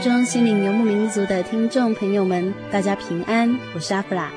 [0.00, 4.30] 中心灵游牧民族的听众朋友们，大家平安，我是阿弗拉。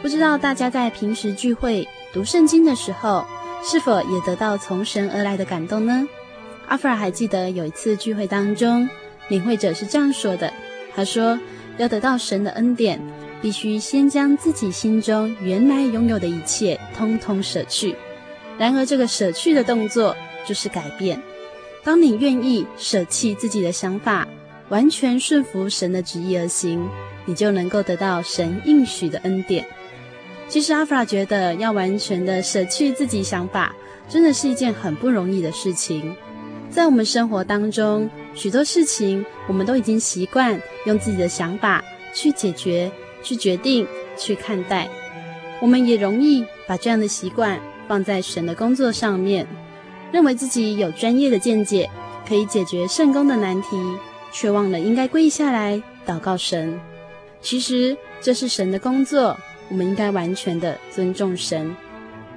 [0.00, 3.24] 不知道大家在平时聚会读圣经的时候，
[3.62, 6.06] 是否也得到从神而来的感动呢？
[6.68, 8.88] 阿弗拉还记得有一次聚会当中，
[9.28, 10.52] 领会者是这样说的：
[10.94, 11.38] 他说，
[11.76, 13.00] 要得到神的恩典，
[13.42, 17.96] 必须先将自己心中原来拥有的一切通通舍去。
[18.56, 21.20] 然而，这个舍去的动作就是改变。
[21.82, 24.28] 当你愿意舍弃自己的想法，
[24.70, 26.88] 完全顺服神的旨意而行，
[27.26, 29.66] 你就能够得到神应许的恩典。
[30.48, 33.74] 其实阿弗拉觉得，要完全的舍去自己想法，
[34.08, 36.14] 真的是一件很不容易的事情。
[36.70, 41.84] 在我们生活当中，许多事情我们都已经习惯用自己的想法
[42.14, 42.90] 去解决、
[43.22, 44.88] 去决定、去看待。
[45.60, 49.46] 我们也容易把这样的习惯放在神的工作上面，
[50.12, 51.90] 认为自己有专业的见解，
[52.26, 53.76] 可以解决圣工的难题。
[54.32, 56.78] 却忘了应该跪下来祷告神。
[57.40, 59.36] 其实这是神的工作，
[59.68, 61.74] 我们应该完全的尊重神。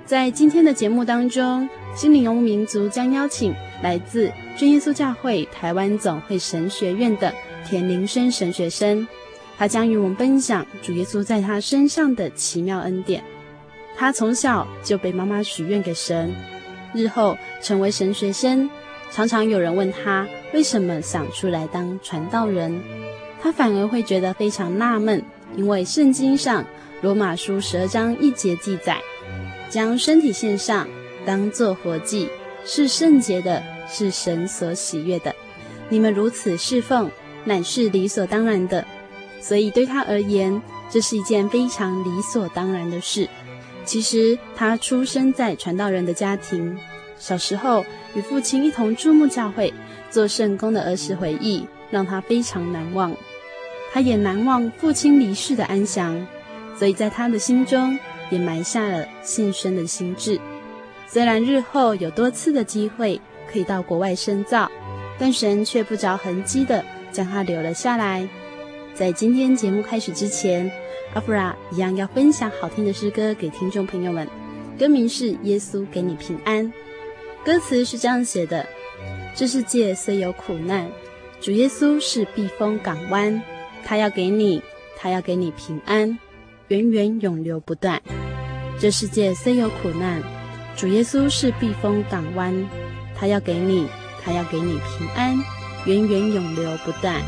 [0.05, 7.33] 在今天的节目当中，心灵游牧民族将邀请来自真耶稣教会台湾总会神学院的
[7.65, 9.07] 田林生神学生，
[9.57, 13.23] 他将与我们分享主耶稣在他身上的奇妙恩典。
[13.95, 16.33] 他从小就被妈妈许愿给神，
[16.93, 18.69] 日后成为神学生。
[19.11, 22.79] 常常有人问他为什么想出来当传道人，
[23.41, 25.21] 他反而会觉得非常纳闷，
[25.55, 26.63] 因为圣经上
[27.01, 29.01] 罗马书十二章一节记载，
[29.69, 30.87] 将身体献上
[31.25, 32.29] 当作活祭，
[32.65, 35.33] 是圣洁的，是神所喜悦的。
[35.89, 37.09] 你们如此侍奉，
[37.43, 38.85] 乃是理所当然的。
[39.41, 43.27] 所以对他而言，这是一件非常理所当然的事。
[43.85, 46.77] 其实他出生在传道人的家庭。
[47.19, 47.85] 小时候
[48.15, 49.73] 与父亲一同注目教会
[50.13, 53.11] 做圣工的儿时回忆，让他非常难忘。
[53.91, 56.27] 他也难忘父亲离世的安详，
[56.77, 57.97] 所以在他的心中
[58.29, 60.39] 也埋下了献身的心志。
[61.07, 63.19] 虽然日后有多次的机会
[63.51, 64.71] 可以到国外深造，
[65.17, 68.29] 但神却不着痕迹的将他留了下来。
[68.93, 70.71] 在今天节目开始之前，
[71.15, 74.27] 阿弗拉一样要分享好听的诗歌给听众朋友们，
[74.77, 76.65] 歌名是《耶稣给你平安》。
[77.43, 78.63] 歌词是这样写的：
[79.35, 80.87] 这世界虽有苦难，
[81.41, 83.41] 主耶稣是避风港湾，
[83.83, 84.61] 他要给你，
[84.95, 86.17] 他要给你平安，
[86.67, 87.99] 源源永流不断。
[88.79, 90.21] 这世界虽有苦难，
[90.75, 92.53] 主耶稣是避风港湾，
[93.15, 93.87] 他要给你，
[94.23, 95.35] 他要给你平安，
[95.85, 97.19] 源源永流不断。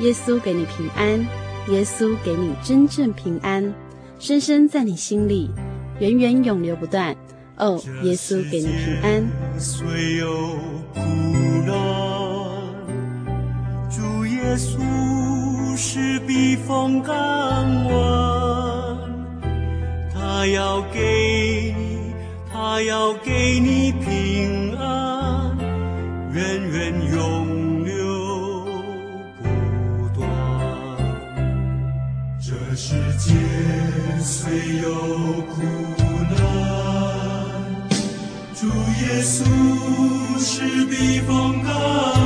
[0.00, 1.26] 耶稣给你平安，
[1.68, 3.72] 耶稣给你真正平安，
[4.18, 5.50] 深深在你心里，
[6.00, 7.16] 源源永流不断。
[7.60, 9.28] 哦，耶稣给你平安。
[9.58, 10.56] 虽有
[10.94, 11.00] 苦
[11.66, 11.74] 难，
[13.90, 17.14] 主耶稣是避风港
[17.84, 18.96] 湾，
[20.14, 22.14] 他要给你，
[22.50, 25.54] 他要给你平安，
[26.32, 26.42] 远
[26.72, 28.64] 远永流
[29.42, 30.26] 不断。
[32.40, 33.34] 这世界
[34.18, 34.88] 虽有
[35.42, 35.59] 苦。
[39.10, 39.44] 耶稣
[40.38, 42.19] 是避风港。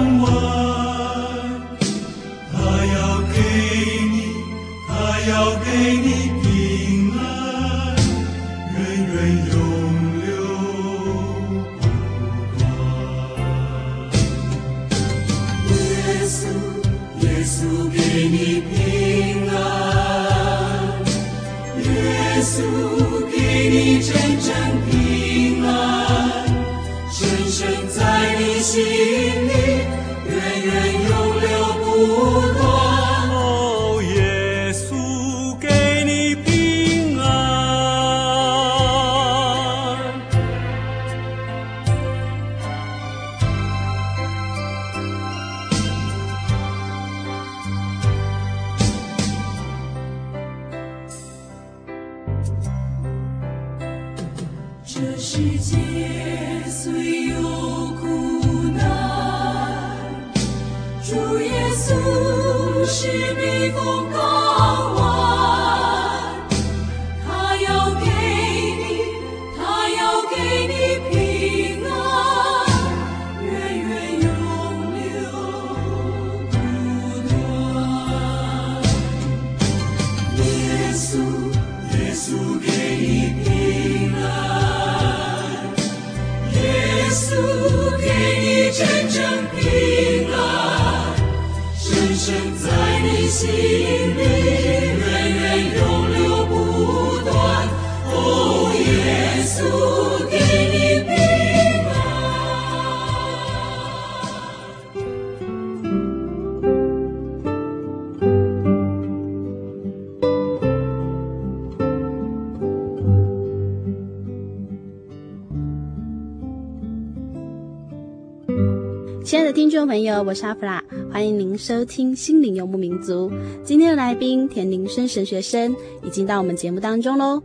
[120.14, 123.28] 友，我是阿弗拉，欢迎您收听《心灵游牧民族》。
[123.64, 125.74] 今天的来宾田林生神学生
[126.04, 127.42] 已经到我们节目当中喽。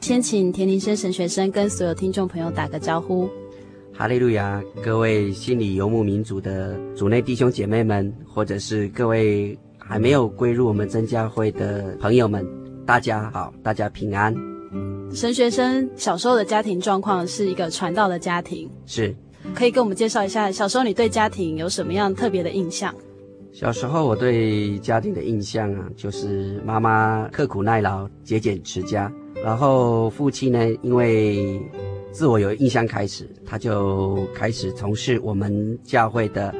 [0.00, 3.28] 先请田林生神学生跟所有听众朋友打个招呼。
[3.92, 4.62] 哈利路亚！
[4.84, 12.46] 各位心理游牧民族的主内弟兄姐妹们，或者是各位还没有归入我们真教会的朋友们，
[12.86, 14.32] 大家好，大家平安。
[15.12, 19.14] 神学生小时候的家庭状况是一个传道的家庭，是，
[19.54, 22.92] 可以跟我们介绍一下小时候你对家庭有什么样特别的印象？
[23.52, 29.12] 小时候我对家庭的印象啊，就是妈妈刻苦耐劳、节俭持家，
[29.44, 31.60] 然后父亲呢，因为
[32.10, 36.52] 自我有印象开始，他就开始从事我们教会的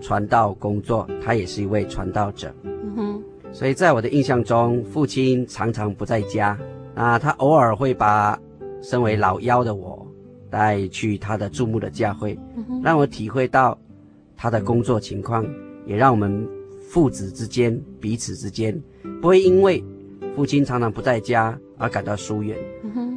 [0.00, 2.54] 传道工作，他也是一位传道者。
[2.62, 6.58] 嗯哼，所以在我的印象中，父亲常常不在家，
[6.94, 8.38] 啊，他偶尔会把
[8.82, 10.03] 身为老幺的我
[10.54, 12.38] 带去他的注目的教会，
[12.80, 13.76] 让我体会到
[14.36, 15.44] 他的工作情况，
[15.84, 16.48] 也让我们
[16.88, 18.80] 父子之间、彼此之间
[19.20, 19.82] 不会因为
[20.36, 22.56] 父亲常常不在家而感到疏远，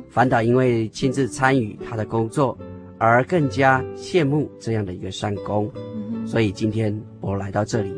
[0.09, 2.57] 反倒因为亲自参与他的工作
[2.97, 5.71] 而更加羡慕这样的一个善工。
[6.25, 7.93] 所以今天我来到这里，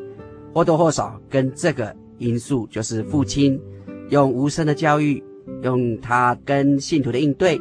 [0.54, 3.58] 或多或少跟这个因素，就是父亲
[4.10, 5.24] 用无声的教育，
[5.64, 7.58] 用他跟信徒的应对，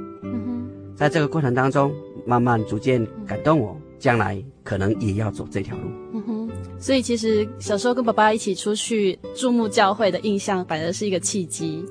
[0.98, 1.92] 在这个过程当中，
[2.26, 5.84] 慢慢逐渐感动我，将来可能也要走这条路。
[6.12, 11.86] 嗯哼，所以其实小时候跟爸爸一起出去注目教会的印象，反而是一个契机。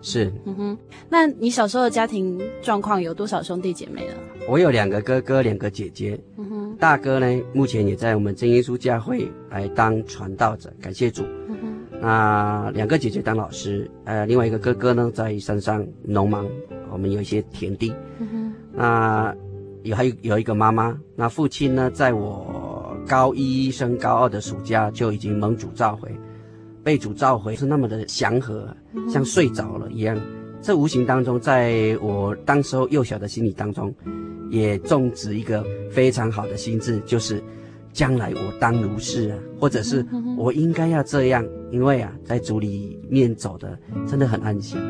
[0.00, 0.78] 是，嗯哼，
[1.08, 4.14] 那你小时候的家庭状况有多少兄弟姐妹呢？
[4.48, 6.16] 我有两个哥哥，两个姐姐。
[6.36, 11.24] 嗯哼，大哥呢，目前也在我们真耶稣教会来当传道者，感谢主。
[11.48, 16.48] 嗯哼，那两个姐姐当老师，呃，另外一个哥哥呢，在山上农忙，
[16.92, 17.92] 我们有一些田地。
[18.18, 18.41] 嗯哼，
[18.74, 19.34] 那
[19.82, 26.10] 有还有有一个妈妈，那父亲呢，在我高一升高二的暑假就已经蒙主召回，
[26.82, 28.74] 被主召回是那么的祥和，
[29.08, 30.18] 像睡着了一样。
[30.60, 33.92] 这无形当中，在我当时候幼小的心理当中，
[34.50, 37.42] 也种植一个非常好的心智，就是
[37.92, 40.06] 将来我当如是啊，或者是
[40.38, 43.76] 我应该要这样，因为啊，在主里面走的
[44.06, 44.80] 真的很安详。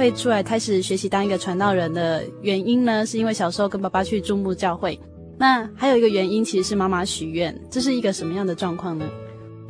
[0.00, 4.98] 会出来开始学习当一个传道人的原因呢，是因为小时候跟爸爸去注目教会。
[5.36, 7.54] 那还有一个原因，其实是妈妈许愿。
[7.70, 9.06] 这是一个什么样的状况呢？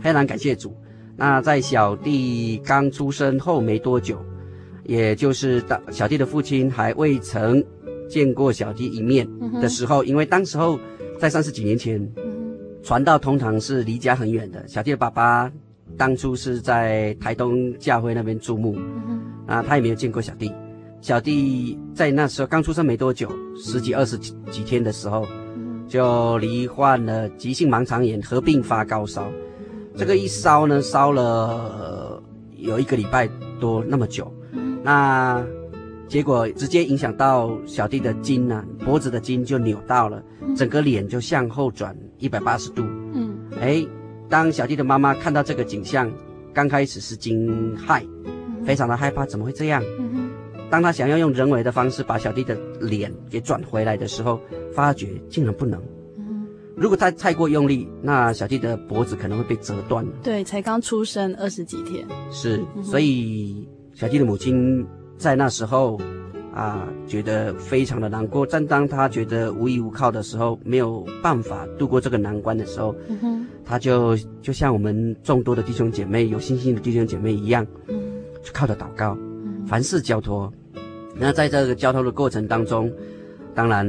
[0.00, 0.72] 非常感谢主。
[1.16, 4.24] 那在小弟刚出生后没多久，
[4.84, 7.60] 也就是当小弟的父亲还未曾
[8.08, 9.28] 见过小弟一面
[9.60, 10.78] 的时候，嗯、因为当时候
[11.18, 14.64] 在三十几年前，嗯、传道通常是离家很远的。
[14.68, 15.50] 小弟的爸爸
[15.96, 18.76] 当初是在台东教会那边注目。
[18.76, 20.52] 嗯啊，他也没有见过小弟，
[21.00, 25.26] 小弟在那时候刚出生没多久，十几二十几几天的时候，
[25.88, 29.26] 就罹患了急性盲肠炎，合并发高烧。
[29.96, 32.22] 这个一烧呢，烧了、呃、
[32.58, 33.28] 有一个礼拜
[33.58, 34.32] 多那么久，
[34.84, 35.44] 那
[36.06, 40.22] 结果直接影响到小弟的筋呢、啊，脖子的筋就扭到了，
[40.56, 42.84] 整个脸就向后转一百八十度。
[43.14, 43.84] 嗯，哎，
[44.30, 46.10] 当小弟的妈妈看到这个景象，
[46.54, 48.02] 刚开始是惊骇，
[48.64, 49.82] 非常的害怕，怎么会这样？
[50.70, 54.40] 当他想要用人为的方式把小弟的脸给转回来的时候，
[54.72, 55.82] 发觉竟然不能。
[56.76, 60.06] 如果他太过用力，那小弟的脖子可能会被折断。
[60.22, 62.06] 对，才刚出生二十几天。
[62.30, 64.86] 是，所以小弟的母亲
[65.18, 66.00] 在那时候
[66.54, 68.46] 啊，觉得非常的难过。
[68.46, 72.94] 正当他觉得无依无靠的时候，没有办法度过这个难关的时候，
[73.70, 79.16] 他就就像我们众多的弟兄姐妹、有信心的弟兄姐妹一样，嗯，就靠着祷告，
[79.64, 80.52] 凡事交托。
[81.14, 82.92] 那在这个交托的过程当中，
[83.54, 83.86] 当然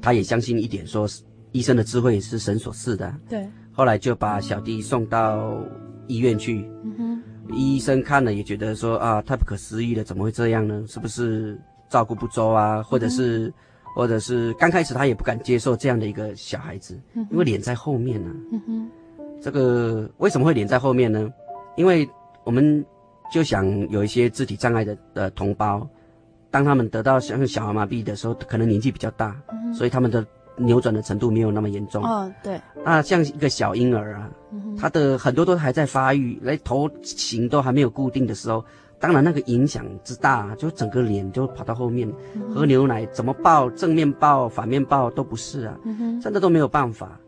[0.00, 1.22] 他也相信一点，说是。
[1.52, 3.12] 医生的智慧是神所赐的。
[3.28, 5.58] 对，后来就把小弟送到
[6.06, 6.64] 医院去。
[6.84, 7.22] 嗯哼，
[7.52, 10.84] 医生看了也觉得说啊，太不可思议了，怎么会这样呢？
[10.86, 12.80] 是不是照顾不周啊？
[12.80, 13.54] 或者是，嗯、
[13.94, 18.36] 或者是刚开始他也不敢接受这样的一个小孩子，嗯、因为脸在后面呢、啊。
[18.52, 18.90] 嗯哼，
[19.40, 21.32] 这个为什么会脸在后面呢？
[21.76, 22.08] 因为
[22.44, 22.84] 我们
[23.32, 25.86] 就想有一些肢体障碍的的同胞，
[26.50, 30.26] 当他们得到像小儿麻痹的时候，可能年纪比较大，嗯、所以他们的。
[30.56, 32.60] 扭转的程度没有那么严重哦，对。
[32.84, 38.62] 那像一个小婴儿啊，嗯、他的很多都还在发育，连头型都还没有固定的时候，
[39.00, 47.18] 当然那个影响之大，就整个脸就跑到后面，嗯、喝牛奶怎么抱，正面抱、反面抱都不是啊，嗯、真的都没有办法。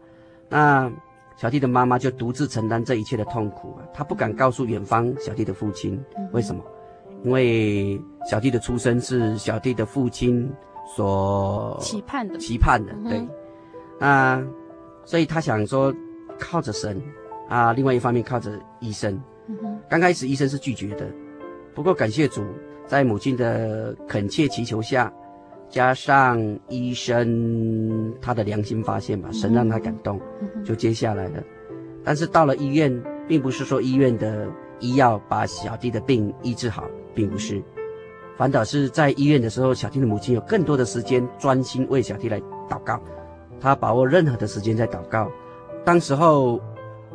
[0.48, 0.88] 那
[1.36, 6.62] 小弟的妈妈就独自承担这一切的痛苦啊，她不敢告诉远方小弟的父亲，嗯、为什么？
[7.24, 8.00] 因为
[8.30, 10.48] 小弟的出生是小弟的父亲。
[10.94, 13.26] 所期盼的，期盼的，对，
[13.98, 14.44] 那、
[15.06, 15.94] 所以他想说，
[16.38, 17.00] 靠着神
[17.48, 19.18] 啊，另外一方面靠着医生。
[19.88, 21.08] 刚开始医生是拒绝的，
[21.74, 22.44] 不过感谢主，
[22.86, 25.12] 在母亲的恳切祈求下，
[25.68, 26.38] 加上
[26.68, 30.20] 医生他的良心发现吧，神让他感动，
[30.64, 31.42] 就接下来了。
[32.04, 34.46] 但是到了医院，并不是说医院的
[34.80, 37.62] 医药把小弟的病医治好，并不是。
[38.36, 43.00] 反倒是在医院的时候，小弟的母亲有更多的时间专心为小弟来祷告，
[43.60, 45.30] 他把握任何的时间在祷告。
[45.84, 46.60] 当时候，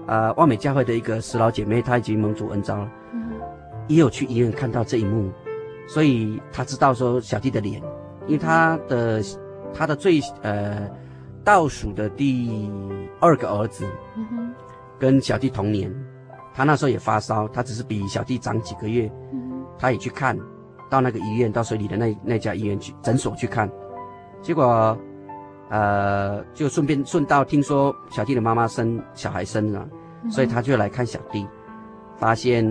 [0.07, 3.06] 呃，万美教会的一个师老姐妹，她已经蒙主恩召了，嗯、
[3.87, 5.31] 也有去医院看到这一幕，
[5.87, 7.81] 所以他知道说小弟的脸，
[8.25, 9.21] 因为他的
[9.73, 10.89] 他的最呃
[11.43, 12.69] 倒数的第
[13.19, 14.53] 二个儿子，嗯、哼。
[14.99, 15.93] 跟小弟同年，
[16.53, 20.37] 他那时候也发烧，他只是比小弟长几个月，嗯、他也去看。
[20.89, 23.69] 到那个医院，到水里的那那家医院去诊所去看，
[24.41, 24.97] 结果，
[25.69, 29.85] 呃，就顺便顺道听说小弟的妈妈生小孩生了，
[30.23, 31.45] 嗯、所以他就来看小弟，
[32.15, 32.65] 发现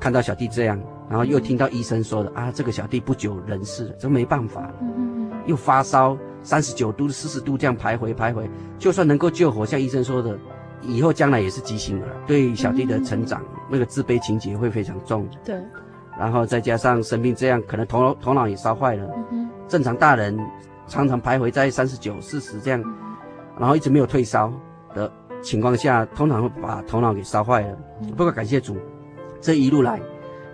[0.00, 8.48] 看到小弟这样，然后又听到医生说的、嗯、啊，这个小弟不久人世了，这没办法了，嗯、哼又发烧三十九度、四十度这样徘徊徘徊，
[8.78, 10.38] 就算能够救活，像医生说的，
[10.82, 15.26] 以后将来也是畸形儿，对小弟的成长、嗯、那个自卑情节会非常重。
[15.44, 15.56] 对。
[16.16, 19.10] 然后再加上生病这样，可能头头脑也烧坏了。
[19.16, 20.38] 嗯、哼正常大人
[20.86, 22.80] 常常徘徊在三十九、四十这样，
[23.58, 24.52] 然后一直没有退烧
[24.94, 25.10] 的
[25.42, 27.76] 情况下，通常会把头脑给烧坏了。
[28.00, 28.76] 嗯、不过感谢主，
[29.44, 30.00] 这一路来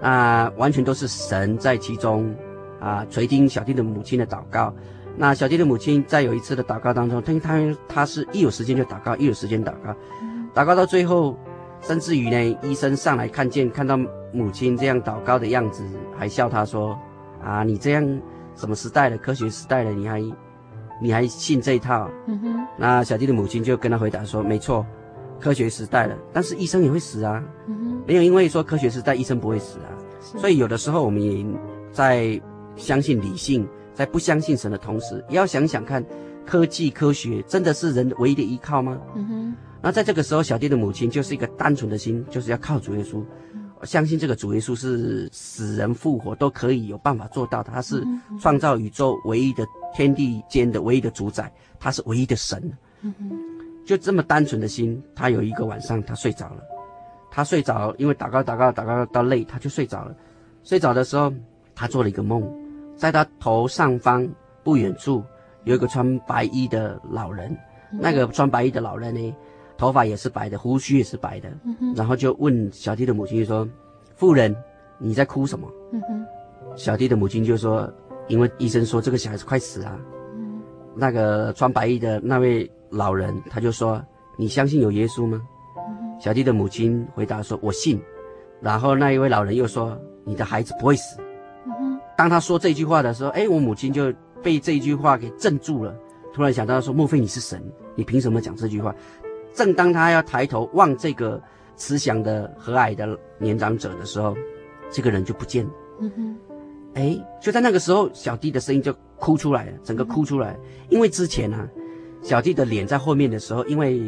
[0.03, 2.35] 啊、呃，完全都是神在其中
[2.81, 4.75] 啊，垂听小弟的母亲的祷告。
[5.17, 11.39] 那小弟的母亲在有一次的祷告当中，他他他是一有时间就祷告，一有时间祷告，嗯、祷告到最后。
[11.83, 13.97] 甚至于呢，医生上来看见，看到
[14.35, 15.83] 母亲这样祷告的样子，
[16.15, 16.95] 还笑他说
[17.43, 18.21] ：“啊，你这样
[18.55, 19.17] 什么时代了？
[19.17, 20.23] 科学时代了，你还
[21.01, 22.67] 你还信这一套？”嗯哼。
[22.77, 24.85] 那小弟的母亲就跟他回答说：“没错，
[25.41, 27.43] 科学时代了，但是医生也会死啊。
[27.67, 28.03] 嗯。
[28.07, 29.89] 没有因为说科学时代医生不会死啊。
[30.21, 31.45] 所以有的时候我们也
[31.91, 32.41] 在
[32.77, 36.05] 相信理性，在不相信神的同时，也要想想看，
[36.47, 38.99] 科技科学真的是人唯一的依靠吗？
[39.17, 39.55] 嗯哼。
[39.83, 43.25] 那在这个时候，小弟的母亲就是一个单纯的心，就是要靠主耶稣，
[43.81, 48.07] 我相信这个主耶稣是死人复活都可以有办法做到的，他是
[48.39, 52.71] 创造宇宙唯一的天地间的唯一的主宰，他是唯一的神。
[53.85, 56.63] 就这么单纯的心，他有一个晚上他睡着了，
[57.31, 60.15] 他睡着，因为祷告祷告祷告到累，他就睡着了。
[60.63, 61.33] 睡着的时候，
[61.75, 62.43] 他做了一个梦，
[62.97, 64.29] 在他头上方
[64.63, 65.25] 不远处
[65.65, 67.57] 有一个穿白衣的老人，
[67.91, 69.35] 那个穿白衣的老人呢，
[69.77, 71.49] 头发也是白的，胡须也是白的，
[71.97, 73.67] 然后就问小弟的母亲说
[74.15, 74.55] ：“妇人，
[74.99, 75.67] 你在哭什么？”
[76.77, 77.93] 小弟的母亲就说，
[78.29, 79.99] 因为医生说这个小孩子快死了。
[80.37, 80.61] 嗯，
[80.95, 84.05] 那个穿白衣的那位老人他就说
[84.37, 85.41] ：“你相信有耶稣吗？”
[85.79, 88.01] 嗯，小弟的母亲回答说：“我信。”
[88.61, 91.19] 然后那一位老人又说：“你的孩子不会死。”
[91.67, 95.95] 嗯，当他说这句话的时候，哎，我母亲就被这一句话给镇住了。
[96.33, 97.63] 突然想到说：“莫非你是神？
[97.95, 98.95] 你凭什么讲这句话？”
[99.53, 101.43] 正当他要抬头望这个
[101.75, 104.37] 慈祥的和蔼的年长者的时候，
[104.91, 105.71] 这个人就不见了。
[106.01, 106.37] 嗯哼，
[106.95, 110.53] 哎，就在那个时候，小弟的声音就哭出来了，整个哭出来。
[110.53, 111.69] 嗯、因为之前呢、啊，
[112.23, 114.01] 小弟的脸在后面的时候，因为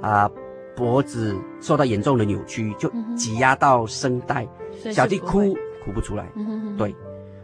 [0.00, 0.30] 啊、呃、
[0.76, 4.46] 脖子受到严重的扭曲，就挤压到声带，
[4.84, 6.30] 嗯、小弟哭哭不出来。
[6.36, 6.94] 嗯哼哼，对，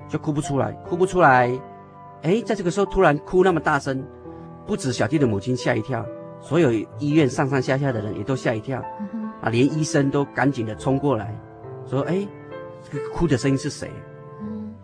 [0.09, 1.51] 就哭不出来，哭不出来。
[2.23, 4.05] 哎，在这个时候突然哭那么大声，
[4.67, 6.05] 不止小弟的母亲吓一跳，
[6.41, 8.81] 所有医院上上下下的人也都吓一跳。
[9.41, 11.35] 啊，连医生都赶紧的冲过来，
[11.87, 12.27] 说：“哎。”
[12.87, 13.91] 这个哭的声音是谁？
[14.43, 14.75] 嗯，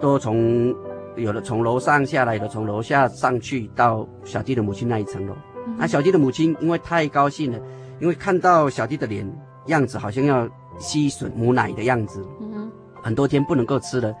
[0.00, 0.74] 都从
[1.16, 5.34] 有的从楼上下来，有的从楼下上去到小弟的母亲那一层楼。
[5.66, 7.58] 嗯、那小弟的母亲因为太高兴了，
[8.00, 9.30] 因为看到小弟的脸
[9.66, 12.70] 样子好像要吸吮母奶的样子，嗯，
[13.02, 14.14] 很多天不能够吃了，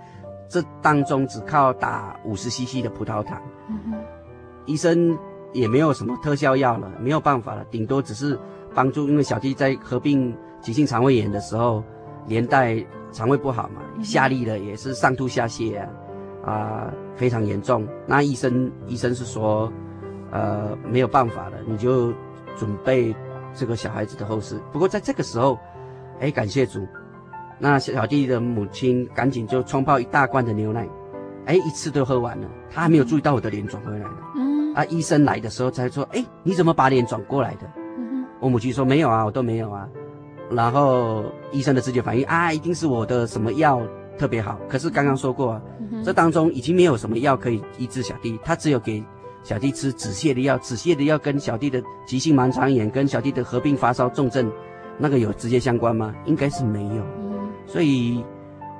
[0.48, 3.94] 这当中只靠打五十 CC 的葡萄糖，嗯，
[4.66, 5.18] 医生
[5.52, 8.38] 也没有什么特效药了，没有办法了，顶多只是
[8.74, 11.82] 帮助，因为小弟在合并急性肠胃炎的时候，
[12.26, 12.84] 连带。
[13.14, 15.86] 肠胃不好嘛，下痢了也是上吐下泻啊，
[16.44, 17.86] 啊、呃，非常严重。
[18.06, 19.72] 那医生医生是说，
[20.30, 22.12] 呃，没有办法了，你就
[22.56, 23.14] 准备
[23.54, 24.60] 这个小孩子的后事。
[24.72, 25.58] 不过在这个时候，
[26.20, 26.86] 哎，感谢主，
[27.58, 30.88] 那小弟的母亲赶紧就冲泡一大罐的牛奶，
[31.46, 32.48] 哎，一次都喝完了。
[32.70, 34.16] 他还没有注意到我的脸转回来了。
[34.36, 34.74] 嗯。
[34.74, 37.70] 啊，医生来的时候才说，哎，你怎么把脸转过来的？
[38.40, 39.88] 我母亲说没有啊，我都没有啊。
[40.50, 43.80] 然后医生的直觉反应啊，一定是我的什么药
[44.18, 44.58] 特别好。
[44.68, 49.02] 可是刚刚说过，嗯、哼这当中已经没有什么药可以医治小弟，他只有给
[49.42, 50.56] 小弟吃止泻的药。
[50.58, 54.50] 止泻的药跟小弟的急性盲肠炎跟小弟的合并发烧重症，
[54.98, 56.14] 那个有直接相关吗？
[56.24, 57.02] 应该是没有。
[57.18, 58.24] 嗯、所以，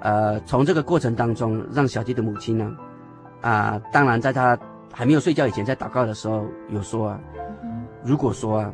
[0.02, 2.70] 呃，从这个过程当中，让小弟的母亲呢，
[3.40, 4.58] 啊、呃，当然在他
[4.92, 7.20] 还没有睡觉以前，在祷告的时候有说啊，
[7.62, 8.72] 嗯、如果说啊，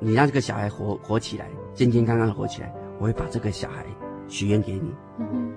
[0.00, 1.46] 你让这个小孩活活起来。
[1.74, 3.84] 健健康康的活起来，我会把这个小孩
[4.28, 4.94] 许愿给你。
[5.18, 5.52] 嗯、哼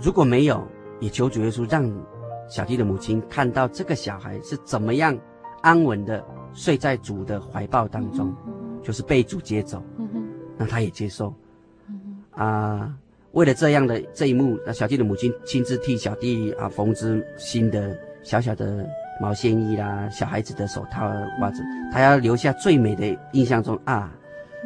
[0.00, 0.66] 如果没有，
[1.00, 1.90] 也求主耶稣让
[2.48, 5.16] 小弟的母亲看到这个小孩是怎么样
[5.62, 9.82] 安稳的睡在主的怀抱当中，嗯、就是被主接走。
[9.98, 10.24] 嗯、哼
[10.56, 11.34] 那他也接受。
[12.32, 12.94] 啊，
[13.32, 18.86] 为了这样的这一幕，那小弟的母亲亲自替小弟啊缝制新的小小的
[19.20, 24.12] 毛线衣啦，小孩子的手套、袜子，他要留下最美的印象中啊。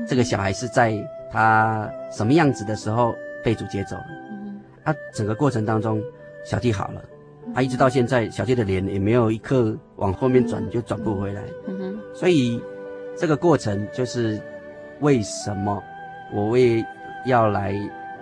[0.08, 0.96] 这个小孩是在
[1.30, 3.14] 他什么样子的时候
[3.44, 3.96] 被主接走
[4.84, 6.02] 啊，整个过程当中，
[6.44, 7.02] 小弟好了，
[7.54, 11.42] 他、啊、一直到现在，小弟的脸也没有一刻往后面转，就转不回来。
[11.66, 12.60] 嗯、哼所以
[13.16, 14.40] 这个过程就是
[15.00, 15.82] 为什么
[16.32, 16.84] 我为
[17.26, 17.74] 要来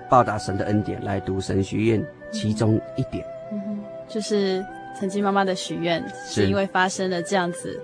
[0.08, 3.24] 报答神的恩典来读神学院其中一点。
[3.52, 4.64] 嗯哼，就是
[4.98, 7.80] 曾经妈妈的许愿是因为发生了这样子。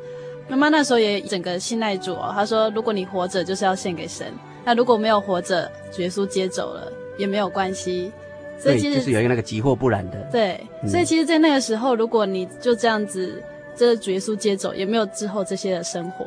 [0.49, 4.27] 妈妈那时候也整个信赖主哦，她说：“如果你活着，就是要献给神；
[4.63, 8.13] 那如果没有活着，主耶稣接走了也没有关系。”
[8.59, 10.19] 所以其实就是有一个那个急祸不然的。
[10.31, 13.43] 对，嗯、所以其实，在那个时候，如果你就这样子，
[13.75, 16.25] 这个主耶稣接走，也没有之后这些的生活。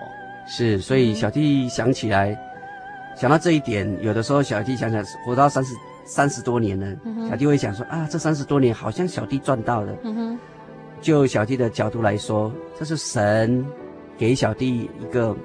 [0.48, 2.38] 是，所以小弟想起来，嗯、
[3.18, 5.74] 想到这一点，有的时候小弟想想，活到三十
[6.06, 9.96] 三十多年了，嗯、小弟会想说啊，这三十多年好像小弟赚到了。
[10.04, 10.40] 嗯哼，
[11.02, 13.66] 就小弟的角度来说，这是神。
[14.20, 15.38] 给小弟一个，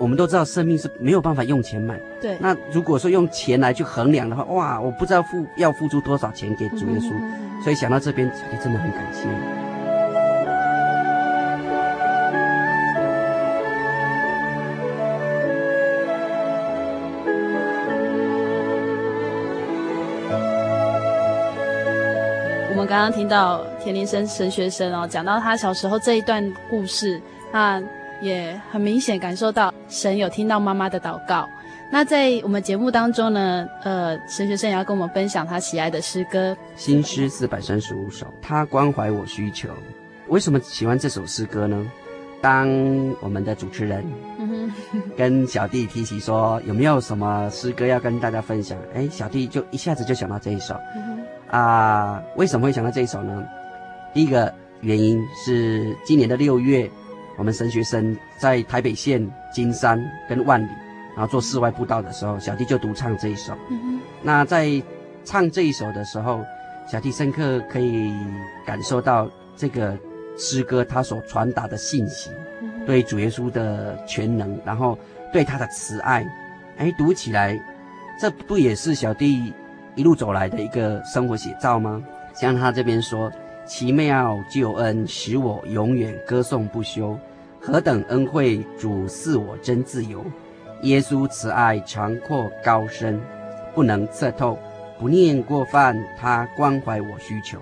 [0.00, 2.00] 我们都知道生命是没有办法用钱买。
[2.22, 2.34] 对。
[2.40, 7.10] 那如果说用钱来去衡量的话，哇，我不知道付要付出多少钱给主耶稣。
[7.10, 9.28] 嗯嗯嗯，所以想到这边，小弟真的很感谢。
[22.70, 27.20] 我们刚刚听到田林生神学生哦，讲到他小时候这一段故事，
[27.52, 27.82] 那。
[28.20, 31.48] 也很明显感受到神有听到妈妈的祷告。
[31.92, 39.68] 那在我们节目当中呢，呃，神学生也要跟我们分享他喜爱的诗歌《新诗四百三十五首》，他关怀我需求。
[40.28, 41.84] 为什么喜欢这首诗歌呢？
[42.40, 42.68] 当
[43.20, 44.04] 我们的主持人
[45.16, 50.74] 跟小弟提起说有没有什么诗歌要跟大家分享，哎，小弟就一下子就想到这一首。
[51.48, 53.44] 啊、呃，为什么会想到这一首呢？
[54.14, 56.88] 第一个原因是今年的六月。
[57.40, 59.98] 我们神学生在台北县金山
[60.28, 60.68] 跟万里，
[61.16, 63.54] 然后做室外布道的时候，小弟就独唱这一首。
[63.70, 64.70] 嗯、哼那在
[65.24, 66.44] 唱这一首的时候，
[66.86, 68.12] 小弟深刻可以
[68.66, 69.26] 感受到
[69.56, 69.96] 这个
[70.36, 72.28] 诗歌它所传达的信息，
[72.86, 74.98] 对主耶稣的全能，然后
[75.32, 76.22] 对他的慈爱，
[76.76, 77.58] 哎，读起来，
[78.20, 79.50] 这不也是小弟
[79.94, 82.02] 一路走来的一个生活写照吗？
[82.34, 83.32] 像他这边说，
[83.64, 87.18] 奇妙救恩使我永远歌颂不休，
[87.60, 90.24] 何等恩惠，主赐我真自由。
[90.82, 93.20] 耶稣慈爱长阔高深，
[93.74, 94.58] 不能测透。
[94.98, 97.58] 不念过犯，他关怀我需求。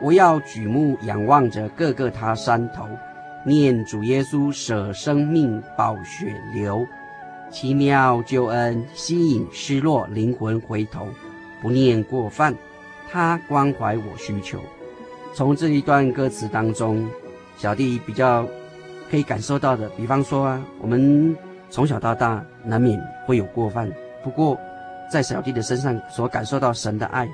[0.00, 2.88] 我要举目仰望着各个他山头，
[3.44, 6.84] 念主耶稣舍生命宝血流，
[7.50, 11.08] 奇妙救恩吸引失落灵魂回头。
[11.62, 12.54] 不念过犯，
[13.10, 14.60] 他关怀我需求。
[15.32, 17.08] 从这一段歌词当中，
[17.56, 18.46] 小弟比较
[19.10, 21.36] 可以感受到的，比方说啊，我们。
[21.70, 23.86] 从小到大难免会有过犯，
[24.24, 24.58] 不过
[25.12, 27.28] 在小弟的身上所感受到神的爱。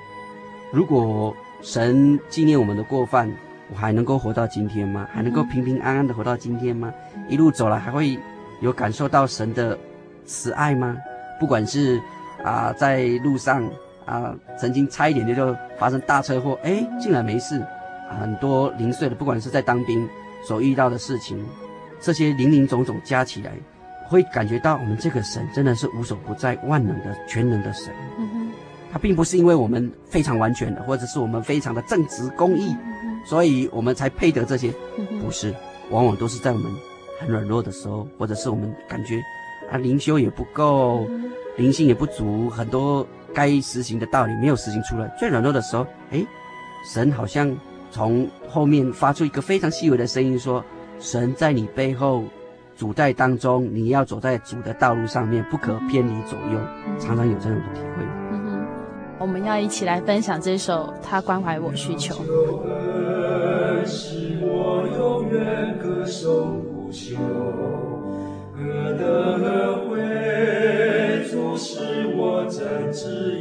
[0.73, 1.33] 如果
[1.63, 3.33] 神纪念我们的过犯，
[3.71, 5.09] 我还能够活到今天吗？
[5.13, 6.93] 还能够平平安安的活到今天吗？
[7.29, 8.19] 一路走来还会
[8.61, 9.79] 有感受到神的
[10.25, 10.97] 慈爱吗？
[11.39, 11.99] 不管是
[12.43, 13.65] 啊、呃、在路上
[14.05, 17.63] 啊、呃、曾经差一点点就发生大车祸，哎，竟然没事。
[18.21, 20.09] 很多零碎的，不管是在当兵
[20.43, 21.39] 所遇到的事情，
[22.05, 23.53] 这些零零总总加起来。
[24.07, 27.91] 会感觉到我们这个神真的是无所不在、万能的、全能的神。
[28.19, 28.49] 嗯哼，
[28.93, 34.71] 他并不是因为我们非常完全的，或者是我们非常的正直公义，嗯、所以我们才配得这些。
[34.99, 35.55] 嗯、不是，
[35.91, 36.71] 往往都是在我们
[37.19, 39.23] 很软弱的时候，或者是我们感觉
[39.73, 46.23] 啊灵修也不够，嗯、灵性也不足，很多该实行的道理没有实行出来，最软弱的时候，哎，
[46.93, 47.57] 神好像
[47.91, 50.63] 从后面发出一个非常细微的声音说
[51.05, 52.25] ：“神在你背后。”
[52.77, 56.59] 主在当中，你要走在主的道路上面，不可偏离左右。
[56.99, 58.03] 常常有这样的体会。
[58.33, 58.67] 嗯哼，
[59.21, 62.17] 我们要一起来分享这首《他关怀我需求》。
[63.87, 67.17] 是我永远歌颂不休，
[68.57, 69.07] 何等
[69.45, 70.01] 恩惠，
[71.31, 73.34] 主使我真自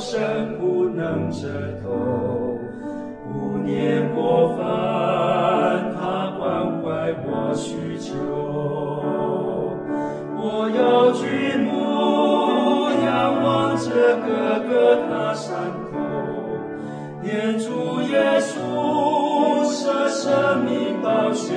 [0.00, 1.46] 阔高深，不能测
[1.84, 2.58] 透。
[3.62, 4.64] 念过犯，
[5.94, 8.14] 他关怀我需求。
[10.42, 11.68] 我要举目
[13.04, 13.90] 仰望着
[14.26, 15.52] 哥哥他山
[15.92, 15.98] 头，
[17.22, 21.52] 念主耶稣舍生命宝血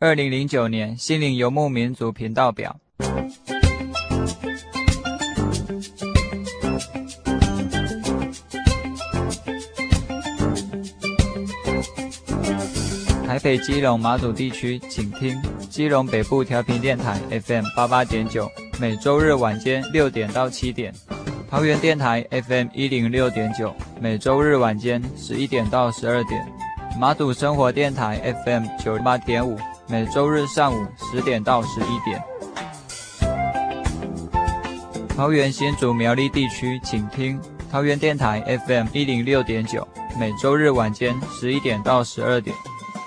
[0.00, 2.78] 二零零九年心灵游牧民族频道表。
[13.26, 15.36] 台北、基隆、马祖地区，请听
[15.68, 18.48] 基隆北部调频电台 FM 八八点九。
[18.80, 20.94] 每周日晚间六点到七点，
[21.50, 26.40] 桃园电台 FM 一零六点九；每周日晚间十一点到十二点，
[27.00, 29.56] 马祖生活电台 FM 九八点五；
[29.90, 32.22] 每周日上午十点到十一点。
[35.16, 37.40] 桃园新竹苗栗地区，请听
[37.72, 39.80] 桃园电台 FM 一零六点九；
[40.20, 42.54] 每周日晚间十一点到十二点，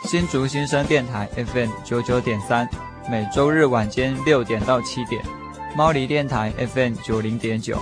[0.06, 2.66] 新竹新生电台 FM 九九点三；
[3.08, 5.24] 每周日晚间六点到七点。
[5.76, 7.78] 猫狸电台 FM 九零点九，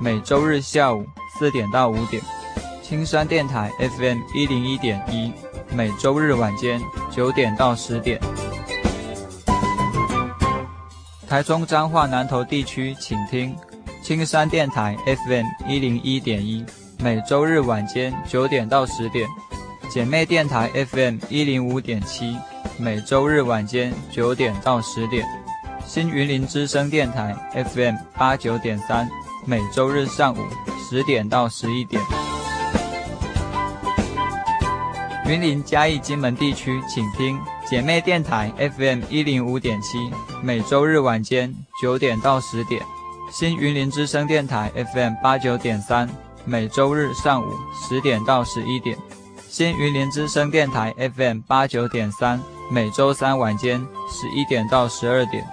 [0.00, 1.06] 每周日下午
[1.38, 2.22] 四点到五点；
[2.82, 5.32] 青山电台 FM 一零一点一，
[5.70, 8.20] 每周日晚间九点到十点。
[11.28, 13.54] 台中彰化南投地区，请听
[14.02, 16.64] 青山电台 FM 一零一点一，
[16.98, 19.28] 每周日晚间九点到十点；
[19.90, 22.34] 姐妹电台 FM 一零五点七，
[22.78, 25.22] 每周日晚间九点到十点；
[25.86, 29.06] 新云林之声电台 FM 八九点三，
[29.44, 30.38] 每周日上午
[30.88, 32.02] 十点到十一点。
[35.28, 37.38] 云林嘉义金门地区，请听
[37.68, 40.10] 姐妹电台 FM 一零五点七，
[40.42, 42.80] 每周日晚间九点到十点；
[43.30, 46.08] 新云林之声电台 FM 八九点三，
[46.46, 48.96] 每周日上午十点到十一点；
[49.50, 55.44] 新云林之声电台 FM 八九点三，每周三晚间十一点到十二点；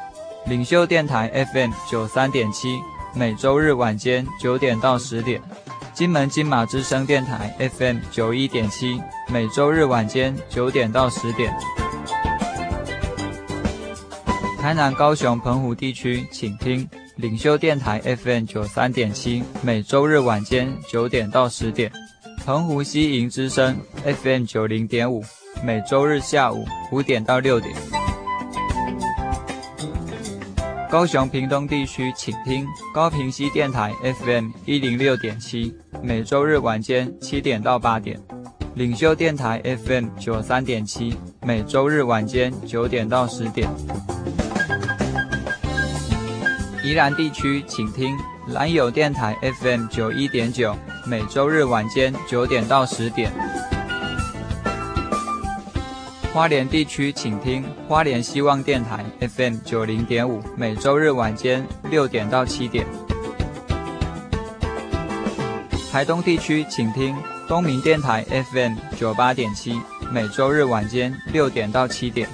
[0.46, 2.80] 领袖电台 FM 九三点七，
[3.14, 5.42] 每周日晚间九点到十点。
[5.95, 11.55] 金门金马之声电台 FM 九一点七，每周日晚间九点到十点。
[14.60, 21.89] 台南、高雄、澎湖地区，请听领袖电台 FM 九三点七，每周日晚间九点到十点。
[22.45, 25.23] 澎湖西营之声 FM 九零点五，
[25.63, 27.73] 每周日下午五点到六点。
[30.95, 38.17] 高雄屏东地区，请听高屏溪电台 FM 一零六点七，每周日晚间七点到八点；
[38.75, 43.69] 领袖电台 FM 九三点七，每周日晚间九点到十点。
[46.81, 50.73] 宜兰地区，请听兰友电台 FM 九一点九，
[51.05, 53.34] 每周日晚间九点到十点。
[56.36, 62.86] 花莲地区，请听花莲希望电台 FM 九零点五，每周日晚间六点到七点。
[65.89, 67.15] 台东地区，请听
[67.48, 68.21] 东明电台
[68.52, 69.80] FM 九八点七，
[70.12, 72.28] 每周日晚间六点到七点。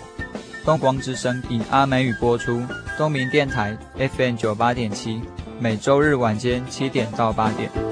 [0.66, 2.60] 东光之声以阿美语播出，
[2.98, 5.22] 东明电台 FM 九八点七，
[5.60, 7.91] 每周日晚间七点到八点。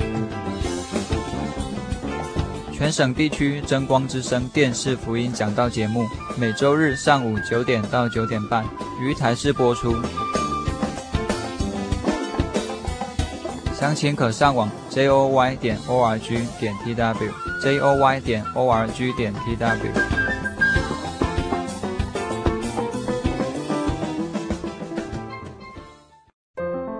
[2.79, 8.63] 全省地区真光之声电视福音讲道节目，每周日上午九点到九点半
[9.01, 9.93] 于台视播出。
[13.77, 19.77] 详情可上网 joy 点 org 点 tw，joy 点 org 点 tw。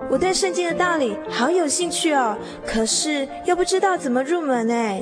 [0.10, 5.02] 我对圣经的道理好有兴趣哦，可是又不知道怎么入门哎。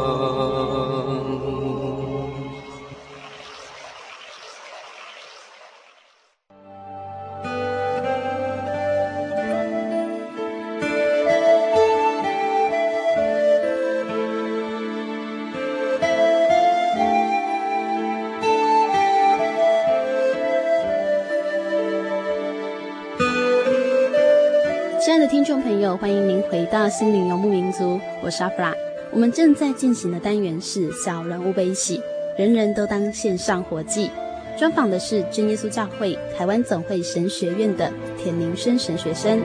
[26.71, 28.73] 到心灵游牧民族，我是阿弗拉。
[29.11, 32.01] 我们正在进行的单元是小人物悲喜，
[32.37, 34.09] 人人都当献上活祭。
[34.57, 39.43] 专访的是真耶稣教会台湾总会神学院的田林生神学生。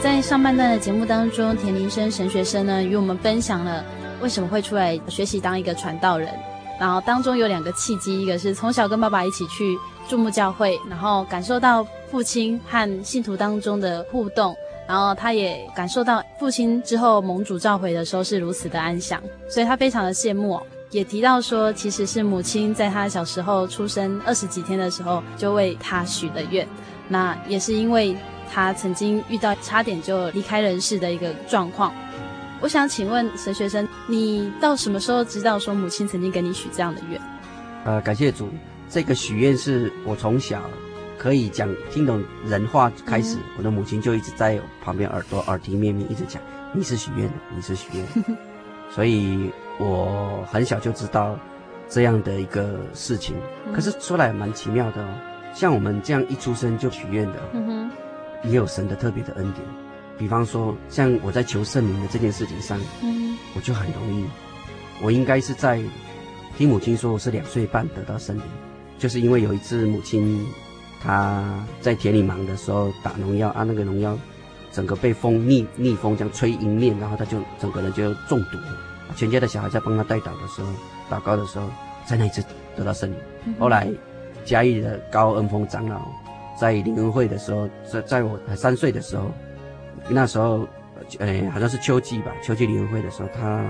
[0.00, 3.84] 在上半段的节目当中，田林生神学生呢与我们分享了
[4.20, 6.28] 为什么会出来学习当一个传道人。
[6.78, 14.54] 然后当中有两个契机，一个是从小跟爸爸一起去注目教会，然后感受到父亲和信徒当中的互动，
[14.86, 20.60] 然后他也感受到父亲之后蒙主召回的时候是如此的安详，所以他非常的羡慕。
[20.90, 26.66] 也提到说，其实是母亲在他小时候出生二十几天的时候就为他许了愿，
[27.08, 28.14] 那也是因为
[28.52, 31.92] 他曾经遇到差点就离开人世的一个状况。
[32.66, 37.20] 我想请问神学生，你到什么时候知道说母亲曾经给你许这样的愿？
[37.84, 38.48] 呃，感谢主，
[38.90, 40.60] 这个许愿是我从小
[41.16, 48.36] 可以讲听懂人话开始，嗯、我的母亲就一直在旁边耳朵耳提面命一直讲，你是许愿的，你是许愿，
[48.90, 49.48] 所以
[49.78, 51.38] 我很小就知道
[51.88, 53.36] 这样的一个事情。
[53.68, 55.08] 嗯、可是说来蛮奇妙的哦，
[55.54, 57.90] 像我们这样一出生就许愿的，嗯哼，
[58.42, 59.64] 也有神的特别的恩典。
[60.18, 64.24] 比方说，像我在求圣灵的这件事情上，嗯，我就很容易。
[65.02, 65.78] 我应该是在
[66.56, 68.42] 听母亲说，我是两岁半得到圣灵，
[68.98, 70.42] 就是因为有一次母亲
[71.02, 74.18] 她在田里忙的时候打农药啊，那个农药
[74.72, 78.78] 整个被风逆逆风这样吹迎面，然后她就整个人就中毒了。
[79.14, 80.68] 全家的小孩在帮她代祷的时候，
[81.10, 81.68] 祷告的时候，
[82.06, 82.42] 在那一次
[82.74, 83.18] 得到圣灵。
[83.44, 83.86] 嗯、后来
[84.46, 86.00] 嘉义的高恩峰长老
[86.58, 89.30] 在灵恩会的时候，在在我才三岁的时候。
[90.08, 90.66] 那时候，
[91.18, 93.64] 呃，好像是秋季吧，秋季联会的时候，他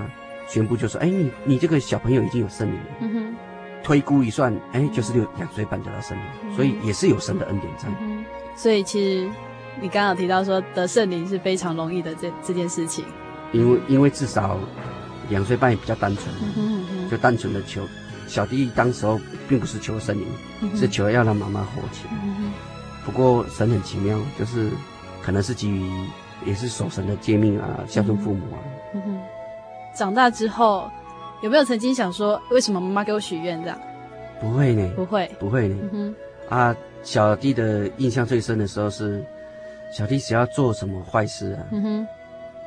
[0.49, 2.87] 宣布就说：“哎，你你这个小朋友已经有圣灵了。
[3.01, 3.35] 嗯哼”
[3.83, 7.89] 推估一算，哎，就是六两岁半得到圣灵，嗯、所以也是有神的恩典在。
[8.01, 8.25] 嗯、
[8.57, 9.31] 所以其实
[9.81, 13.05] 你刚刚有提到说得圣灵是非常容易的这这件事情。
[13.53, 14.59] 因为因为至少
[15.29, 17.83] 两岁半也比较单纯，就单纯的求。
[18.27, 20.27] 小弟当时候并不是求圣灵，
[20.63, 22.13] 嗯、是求要让妈妈活起来。
[23.05, 24.69] 不过神很奇妙，就是
[25.23, 25.89] 可能是基于。
[26.45, 28.59] 也是守神的诫命啊，孝顺父母啊。
[28.95, 29.21] 嗯哼。
[29.95, 30.91] 长大之后，
[31.43, 33.79] 有没有曾经想说，为什么妈妈给我许愿这样？
[34.41, 34.93] 不会呢。
[34.95, 35.31] 不会。
[35.39, 35.77] 不会呢。
[35.83, 36.15] 嗯
[36.51, 36.57] 哼。
[36.57, 39.25] 啊，小弟的印象最深的时候是，
[39.93, 42.07] 小弟只要做什么坏事啊，嗯哼，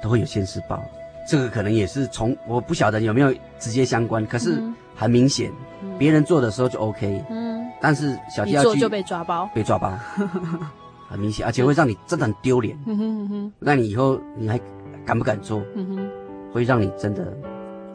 [0.02, 0.84] 都会有现世报。
[1.28, 4.60] 这个可能也是从我不晓得有没有直接相关，可是
[4.96, 5.52] 很明显，
[6.00, 7.24] 别人做的时候就 OK。
[7.30, 7.70] 嗯。
[7.80, 9.50] 但是小弟要去做就被抓包。
[9.54, 9.94] 被抓包。
[11.10, 12.78] 很明显，而且会让你真的很丢脸。
[12.86, 14.60] 嗯哼嗯哼，那你以后你还
[15.06, 15.62] 敢不敢做？
[15.76, 16.10] 嗯哼，
[16.54, 17.34] 会让你真的，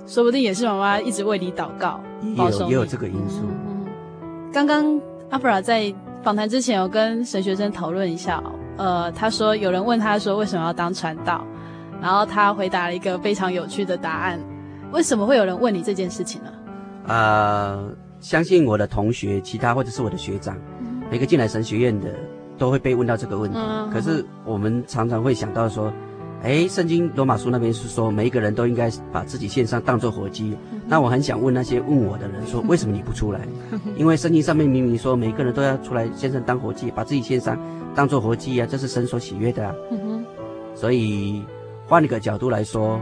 [0.06, 3.42] 说不定也是妈妈一直为你祷告，也有也有这个因素。
[4.52, 5.00] 刚刚
[5.30, 8.42] 阿弗拉在访谈之前有跟神学生讨论一下，
[8.76, 11.44] 呃，他说有人问他说为什么要当传道，
[12.00, 14.40] 然后他回答了一个非常有趣的答案。
[14.92, 16.50] 为什么会有人问你这件事情呢？
[17.06, 22.08] 呃，相信我的同学，其他或者是我的学长，嗯、每个进来神学院的。
[22.58, 25.92] 都会被问到这个问题，嗯、可是我们常常会想到说，
[26.42, 30.56] 哎，圣经罗马书那边是说每一个人都应该把自己献上当做活祭。
[30.72, 33.40] 嗯、那我很想问那些问我的人说， 为什么你不出来？
[33.96, 37.58] 因为圣经上面明明说每个人都要出来献上当活祭，把自己献上
[37.94, 39.74] 当做活祭啊，这是神所喜悦的啊。
[39.90, 40.24] 嗯、
[40.74, 41.42] 所以
[41.86, 43.00] 换一个角度来说，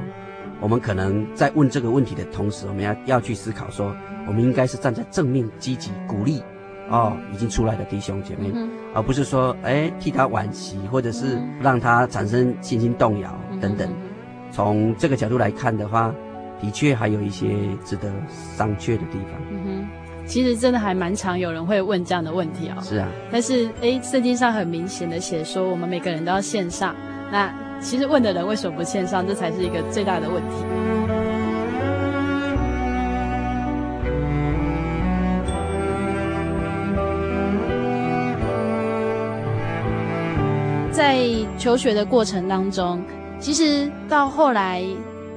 [0.60, 3.94] 我们可能在问这个问题的同时，我们要要去思考说，
[4.26, 6.40] 我们应该是站在正面、积极、鼓励。
[6.90, 13.88] 哦，已经出来的弟兄姐妹，嗯、而不是说，哎，替他惋惜，或者是让他产生信心动摇等等。
[14.50, 16.14] 从这个角度来看的话，
[16.60, 17.48] 的确还有一些
[17.84, 19.40] 值得商榷的地方。
[19.50, 22.76] 嗯哼，其实真的还蛮常有人会问这样的问题哦。
[22.82, 23.08] 是啊。
[23.30, 26.94] 但是，哎，圣经上很明显的写说，我们每个人都要献上。
[27.30, 30.56] 那其实问的人为什么不献上，这才是一个最大的问题。
[41.58, 43.02] 求学的过程当中，
[43.38, 44.82] 其实到后来，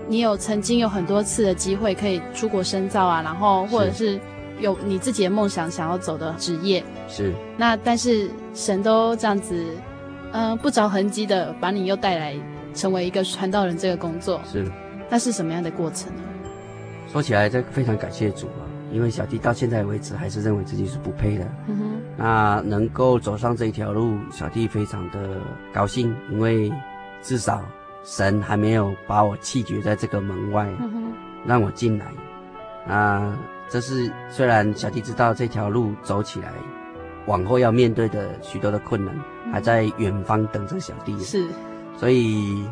[0.08, 4.20] 你有曾经有很多次的机会可以出国深造啊，然后或者是
[4.60, 7.34] 有你自己的梦想想要走的职业，是。
[7.58, 9.56] 那但是神都这样子，
[10.32, 12.36] 嗯、呃，不着痕迹的把你又带来
[12.74, 14.70] 成为一个传道人这个工作，是。
[15.10, 16.22] 那是什么样的过程呢？
[17.12, 18.64] 说起来，这非常感谢主啊。
[18.92, 25.42] 因为小弟到现在为止还是认为自己是不配的，嗯、哼那能够走上这一条路，小弟非常的
[25.74, 26.72] 高兴，因为
[27.22, 27.64] 至少
[28.04, 31.12] 神还没有把我弃绝在这个门外，嗯、
[31.46, 32.06] 让我进来。
[32.88, 36.54] 啊这是虽然小弟知道这条路走起来，
[37.26, 39.14] 往后要面对的许多的困难，
[39.46, 41.48] 嗯、还在远方等着小弟，是，
[41.98, 42.64] 所以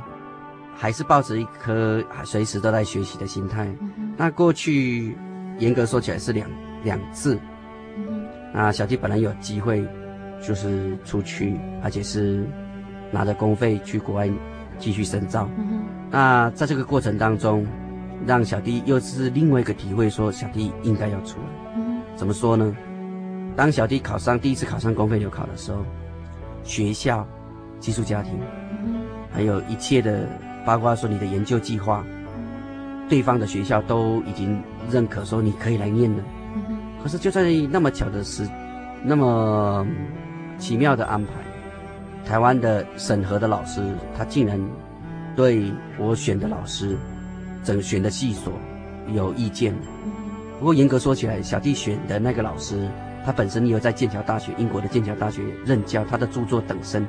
[0.76, 3.66] 还是抱着一颗随时都在学习的心态。
[3.82, 5.18] 嗯、那过去。
[5.60, 6.50] 严格说起来是两
[6.84, 7.40] 两次，
[7.98, 9.88] 嗯、那小弟本来有机会，
[10.42, 12.46] 就是出去，而且是
[13.12, 14.30] 拿着公费去国外
[14.78, 15.50] 继续深造。
[15.58, 17.66] 嗯、那在这个过程当中，
[18.26, 21.46] 让小弟又是另外一个体会，说小弟应该要出来。
[22.16, 22.76] 怎么说呢？
[23.56, 25.86] 当小弟考上第一次考上公费留考的时候，
[26.64, 27.28] 学校、
[27.80, 28.40] 寄宿家庭，
[29.32, 30.28] 还有一切的，
[30.66, 32.04] 包括说你的研究计划，
[33.08, 36.24] 对方的学校都已经认可说你可以来念了。
[37.02, 38.48] 可是就在那么巧的时，
[39.04, 39.86] 那么
[40.58, 41.32] 奇妙的安排，
[42.26, 43.82] 台湾的审核的老师，
[44.18, 44.60] 他竟然
[45.36, 46.98] 对我选的老师，
[47.64, 48.54] 整选的系所
[49.14, 49.74] 有意见。
[50.60, 52.88] 不过严格说起来，小弟选的那个老师，
[53.26, 57.06] 他本身也有在剑桥大学，英国的剑桥大学任教，他的著作等身，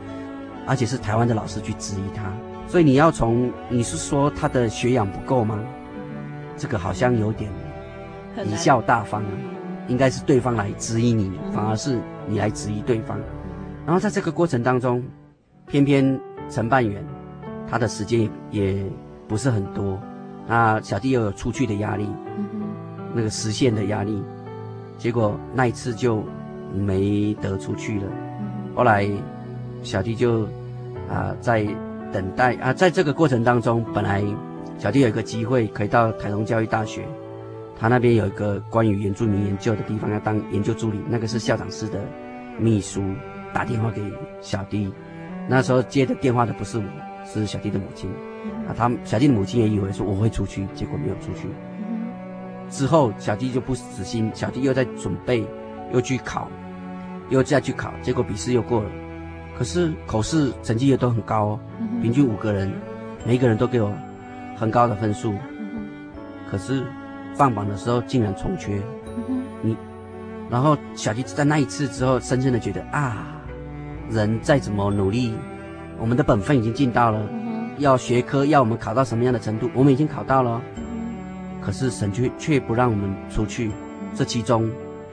[0.67, 2.33] 而且是台湾的老师去质疑他，
[2.67, 5.61] 所以你要从你是说他的学养不够吗？
[6.57, 7.51] 这个好像有点
[8.37, 9.31] 贻笑大方啊。
[9.87, 13.21] 应该是对方来质疑你，反而是你来质疑对方。
[13.85, 15.05] 然后在这个过程当中，
[15.67, 16.19] 偏偏
[16.49, 17.05] 承办员
[17.71, 18.83] 他的时间也
[19.29, 20.01] 不是很多，
[20.47, 22.09] 那小弟又有出去的压力，
[23.13, 24.23] 那个实现的压力，
[24.97, 26.25] 结果那一次就
[26.73, 28.07] 没得出去了。
[28.75, 29.07] 后来
[29.83, 30.45] 小弟就
[31.11, 31.67] 啊在
[32.11, 34.25] 等待啊，在这个过程当中，本来
[34.79, 37.07] 小弟有一个机会可以到台东教育大学。
[37.77, 42.01] 他那边有一个关于原住民研究的地方，要当研究助理，那个是校长室的
[42.59, 43.03] 秘书
[43.53, 44.01] 打电话给
[44.41, 44.93] 小弟，
[45.49, 46.85] 那时候接的电话的不是我，
[47.27, 48.09] 是小弟的母亲，
[48.69, 51.49] 啊，他小弟的母亲也以为说我会出去，结果没有出去。
[52.71, 55.45] 之后小弟就不死心，小弟又在准备，
[55.93, 56.49] 又去考，
[57.29, 58.91] 又再去考，结果笔试又过了，
[59.59, 61.61] 可是口试成绩也都很高哦，
[62.01, 62.73] 平均五个人，
[63.27, 63.93] 每一个人都给我
[64.57, 65.35] 很高的分数，
[66.49, 66.85] 可是。
[67.35, 68.81] 放榜的时候竟然重缺，
[69.61, 69.77] 你，
[70.49, 73.27] 然后小弟在那一次之后，深深的觉得啊，
[74.09, 75.35] 人再怎么努力，
[75.99, 77.29] 我们的本分已经尽到了，
[77.79, 80.63] 要学科要我们考到什么样的程度，我们已经考到了，
[81.61, 83.73] 可是神却却不让我们出去，
[84.15, 84.71] 这其中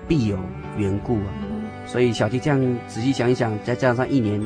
[0.08, 0.38] 必有
[0.78, 1.28] 缘故啊。
[1.88, 4.40] 所以小弟这样仔细想一想，再加上一年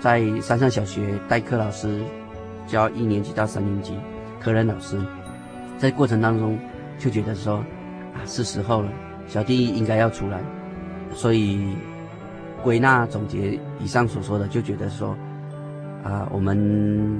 [0.00, 2.00] 在山上小学代课老师
[2.66, 3.92] 教一年级到三年级，
[4.40, 4.98] 科任老师，
[5.76, 6.58] 在过程当中。
[7.00, 7.56] 就觉得说，
[8.14, 8.92] 啊，是时候了，
[9.26, 10.38] 小弟应该要出来，
[11.14, 11.74] 所以
[12.62, 15.16] 归纳总结以上所说的，就觉得说，
[16.04, 17.18] 啊，我们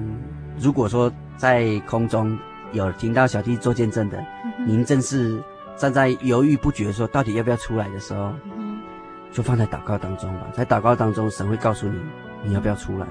[0.58, 2.38] 如果说在空中
[2.72, 4.22] 有听到小弟做见证的，
[4.66, 5.42] 您正是
[5.76, 8.30] 站在犹豫不决，说到底要不要出来的时候，
[9.32, 11.98] 就放在祷告当中吧，在祷告当中，神会告诉你
[12.44, 13.06] 你要不要出来。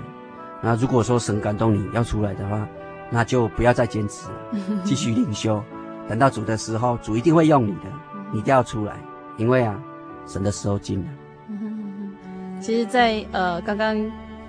[0.61, 2.67] 那如果说神感动你要出来的话，
[3.09, 4.27] 那就不要再坚持，
[4.85, 5.63] 继续灵修。
[6.09, 7.85] 等到主的时候，主一定会用你的，
[8.33, 8.95] 你一定要出来，
[9.37, 9.79] 因为啊，
[10.25, 11.05] 神的时候近了。
[12.59, 13.95] 其实在，在呃，刚刚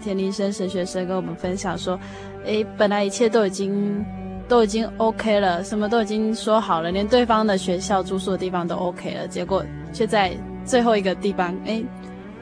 [0.01, 2.01] 田林生神学生跟我们分享说，
[2.45, 4.05] 诶，本来一切都已经
[4.49, 10.33] 都已经 OK 了，什么都已经说好了，连对方的学校住宿的地方都 OK 了，结果却在
[10.65, 11.85] 最后一个地方，诶，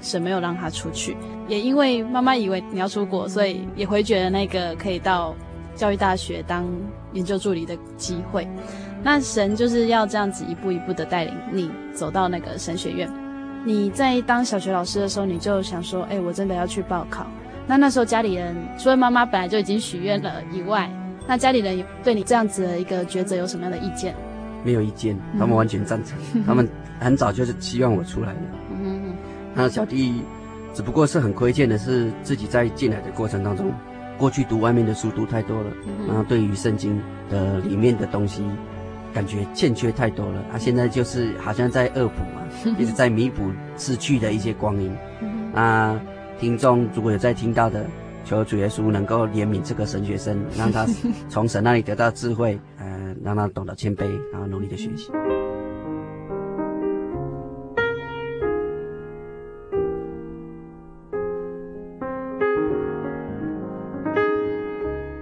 [0.01, 1.17] 神没有让他出去，
[1.49, 5.35] 也因为妈妈以为你要出国，所以也回绝了那个可以到
[5.75, 6.65] 教育大学当
[7.13, 8.49] 研究助理的机会。
[9.03, 13.09] 那神就是要这样子一步一步的带领你走到那个神学院。
[13.65, 17.27] 你在当小学老师的时候，你就想说，哎，我真的要去报考。
[17.67, 20.91] 那那时候家里人除了妈妈本来就已经许愿了以外，
[21.27, 24.15] 那家里人对你这样子的一个抉择有什么样的意见？
[24.65, 26.19] 没有意见，他们完全赞成。
[26.35, 26.69] 嗯、他们
[26.99, 28.41] 很早就是希望我出来的。
[28.71, 29.17] 嗯哼，
[29.55, 30.23] 那小弟
[30.73, 33.71] 只不过是很亏欠的是自己在进来的过程当中，
[34.17, 38.43] 过去读外面的书读太多了，嗯、然后对于圣经的里面的东西。
[39.13, 42.43] 感觉欠缺太多了，他、啊、现在就是好像在恶补嘛，
[42.79, 44.95] 一直在弥补失去的一些光阴。
[45.53, 45.99] 那
[46.39, 47.85] 听众如果有在听到的，
[48.25, 50.87] 求主耶稣能够怜悯这个神学生，让他
[51.29, 55.11] 从神那里得到智慧， 呃，让他懂得谦卑，然后努力的学习。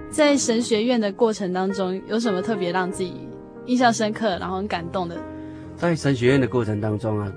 [0.09, 3.26] 在神学院的过程当中，有什么特别让自己
[3.67, 5.15] 印象深刻，然后很感动的，
[5.75, 7.31] 在神学院的过程当中啊，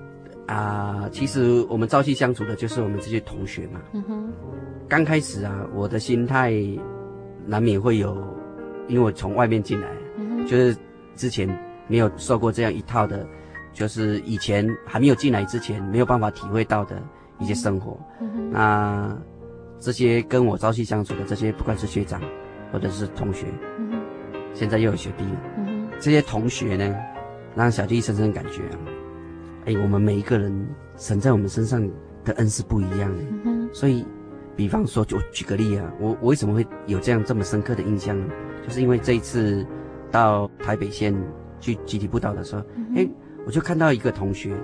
[0.47, 3.81] 啊，其实我们朝夕相处的就是我们这些同学嘛。
[3.93, 4.33] 嗯哼。
[4.89, 6.53] 刚开始啊，我的心态
[7.47, 8.17] 难免会有，
[8.89, 9.89] 因为我从外面进来。
[10.47, 10.75] 就是
[11.15, 11.47] 之前
[11.87, 13.27] 没有受过这样一套的，
[13.73, 17.01] 就是以前还没有进来之前没有办法体会到的
[17.39, 17.99] 一些生活。
[18.21, 18.51] 嗯哼。
[18.51, 19.17] 那
[19.79, 22.21] 这些跟我朝夕相处的这些，不管是学长
[22.73, 23.47] 或者是同学。
[24.53, 25.60] 现在又有学弟了。
[26.01, 26.97] 嗯这些同学呢，
[27.55, 28.79] 让小弟深深感觉啊，
[29.67, 31.87] 哎，我们每一个人神在我们身上
[32.25, 33.11] 的恩是不一样。
[33.11, 33.19] 的。
[33.45, 34.07] 嗯、所以，
[34.57, 38.33] 比方说，就举个例啊，我我为什么会有这样这么深刻的印象呢？
[38.67, 39.67] 就是因为这一次
[40.11, 41.15] 到台北县
[41.61, 42.63] 去集体布道的时候，
[42.97, 43.11] 哎、嗯，
[43.47, 44.57] 我就看到一个同学，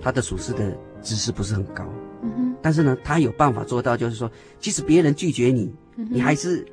[0.00, 1.84] 他的属世的知识不是很高，
[2.22, 6.66] 嗯，但是呢，他有办法做到，就是说，即使别人拒绝你，嗯、你还是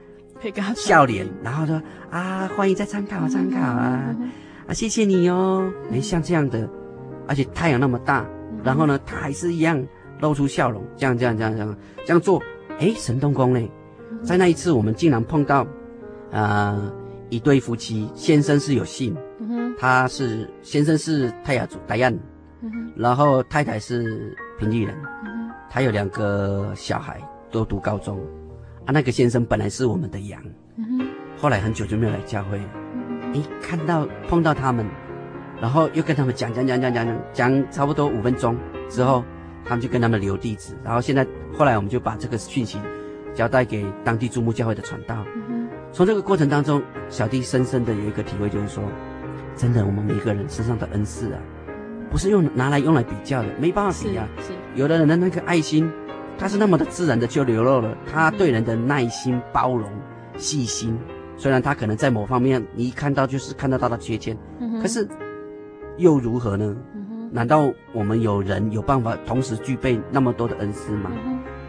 [0.75, 1.81] 笑脸，然后说
[2.11, 4.29] 啊，欢迎再参考参考啊，嗯、
[4.67, 6.69] 啊，谢谢你哦，哎，像这样的，
[7.27, 8.25] 而且太阳那么大，
[8.63, 9.83] 然后呢，他还是一样
[10.19, 12.21] 露出笑容，这样这样这样这样这样。
[12.21, 12.41] 做，
[12.79, 13.69] 哎，神动工嘞。
[14.23, 15.65] 在那一次，我们竟然碰到，
[16.31, 16.91] 呃，
[17.29, 19.75] 一对夫妻，先生是有信，嗯、哼。
[19.77, 22.13] 他是先生是泰雅族达安，
[22.61, 22.93] 嗯、哼。
[22.95, 24.95] 然后太太是平地人，
[25.69, 27.21] 他有两个小孩
[27.51, 28.19] 都读高中，
[28.85, 30.41] 啊，那个先生本来是我们的羊，
[30.77, 31.07] 嗯、
[31.37, 32.63] 后来很久就没有来教会了，
[33.33, 34.85] 哎、嗯，看到碰到他们，
[35.61, 38.55] 然后又跟他们讲讲讲讲讲讲讲差不多五分钟
[38.89, 39.23] 之后，
[39.63, 42.79] 他们就跟他们留地址，然后现在后来我们就把这个讯息。
[43.33, 45.25] 交代给当地注目教会的传道。
[45.91, 48.81] 从这个过程当中，小弟深深的有一个体会，就是说，
[49.57, 51.39] 真的，我们每一个人身上的恩赐啊，
[52.09, 54.25] 不是用拿来用来比较的，没办法比啊。
[54.37, 55.91] 是，是有的人的那个爱心，
[56.37, 59.89] 他是那么的自然的就流露了，他对人的耐心、包容、
[60.37, 60.97] 细心。
[61.37, 64.37] 虽然他可能在某方面你一看到就是看得到他的缺陷，
[64.81, 65.07] 可是
[65.97, 66.75] 又如何呢？
[67.31, 71.11] 难道我们有人有办法同时具备那么多的恩师吗？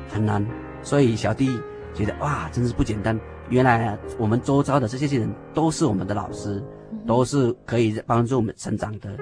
[0.09, 0.45] 很难。
[0.83, 1.59] 所以小弟
[1.95, 3.19] 觉得哇，真是不简单。
[3.49, 6.63] 原来啊，我们周遭的这些人都是我们的老师，
[7.07, 9.17] 都是可以帮助我们成长的，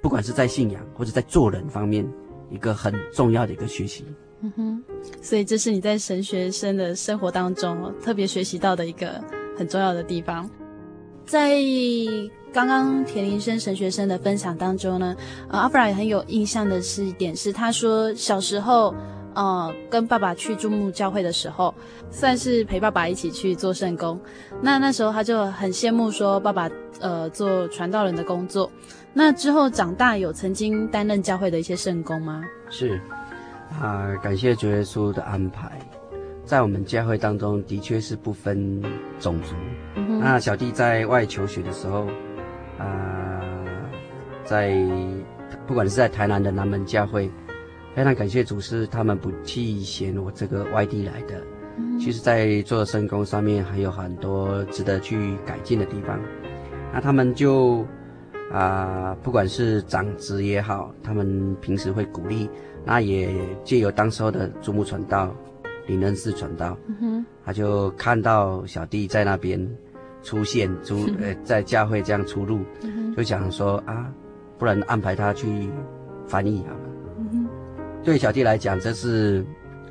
[0.00, 2.04] 不管是在信仰或者在做人方面，
[2.50, 4.04] 一个很重要的一个学习。
[4.42, 4.82] 嗯哼，
[5.22, 9.22] 所以这是你在神学生的生活当中特别学习到的一个
[9.56, 10.48] 很重要的地方。
[11.24, 11.60] 在
[12.52, 15.16] 刚刚田林生神学生的分享当中呢，
[15.48, 18.94] 呃，阿弗拉也很有印象的是一点是，他说小时候。
[19.34, 21.74] 呃，跟爸爸去注目教会的时候，
[22.10, 24.20] 算是陪爸爸一起去做圣工。
[24.60, 26.70] 那那时候他就很羡慕说爸爸
[27.00, 28.70] 呃做传道人的工作。
[29.14, 32.44] 那之后长大有曾经担任教会的一些圣工吗？
[32.68, 33.00] 是
[33.80, 35.78] 啊，呃，感谢主耶稣的安排，
[36.44, 38.82] 在我们教会当中的确是不分
[39.18, 39.54] 种族。
[39.96, 40.18] 嗯。
[40.20, 42.06] 那小弟在外求学的时候，
[42.78, 42.84] 啊，
[43.40, 43.40] 呃，
[44.44, 44.74] 在
[45.66, 47.30] 不管是在台南的南门教会。
[47.94, 51.38] 非常感谢主事，他们不弃嫌我这个外地来的。
[51.76, 56.18] 嗯、其实，在做圣工上面还有很多值得去改进的地方。
[56.90, 57.80] 那他们就
[58.50, 62.48] 啊、呃，不管是长子也好，他们平时会鼓励。
[62.84, 63.30] 那也
[63.64, 65.34] 借由当时候的注目传道、
[65.86, 69.68] 林恩赐传道，嗯、他就看到小弟在那边
[70.22, 74.12] 出现出呃，在教会这样出入，嗯、就想说啊，
[74.58, 75.68] 不然安排他去
[76.26, 76.80] 翻译好了。
[78.04, 79.44] 对小弟来讲，这是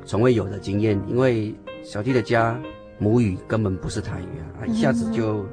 [0.04, 2.60] 从未有的经验，因为小弟的家
[2.98, 5.46] 母语根本不是台语啊，啊一下子就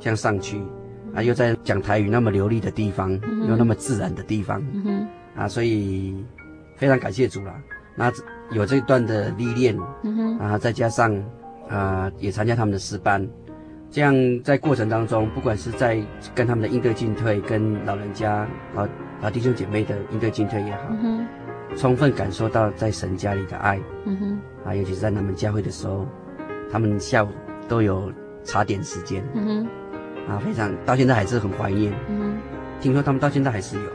[0.00, 0.58] 像上去，
[1.14, 3.12] 啊，又在讲台语那么流利的地方，
[3.46, 4.62] 又那么自然的地方，
[5.36, 6.16] 啊，所以
[6.78, 7.54] 非常感谢主了。
[7.94, 8.10] 那
[8.52, 9.76] 有这段的历练，
[10.40, 11.12] 啊，再加上
[11.68, 13.28] 啊，也参加他们的师班，
[13.90, 16.00] 这样在过程当中，不管是在
[16.34, 18.88] 跟他们的应对进退，跟老人家老
[19.20, 20.94] 老弟兄姐妹的应对进退也好。
[21.76, 23.78] 充分感受到在神家里的爱，
[24.64, 26.06] 啊，尤其是在他们教会的时候，
[26.72, 27.28] 他们下午
[27.68, 28.10] 都有
[28.42, 29.22] 茶点时间，
[30.26, 31.92] 啊，非常到现在还是很怀念，
[32.80, 33.90] 听说他们到现在还是有，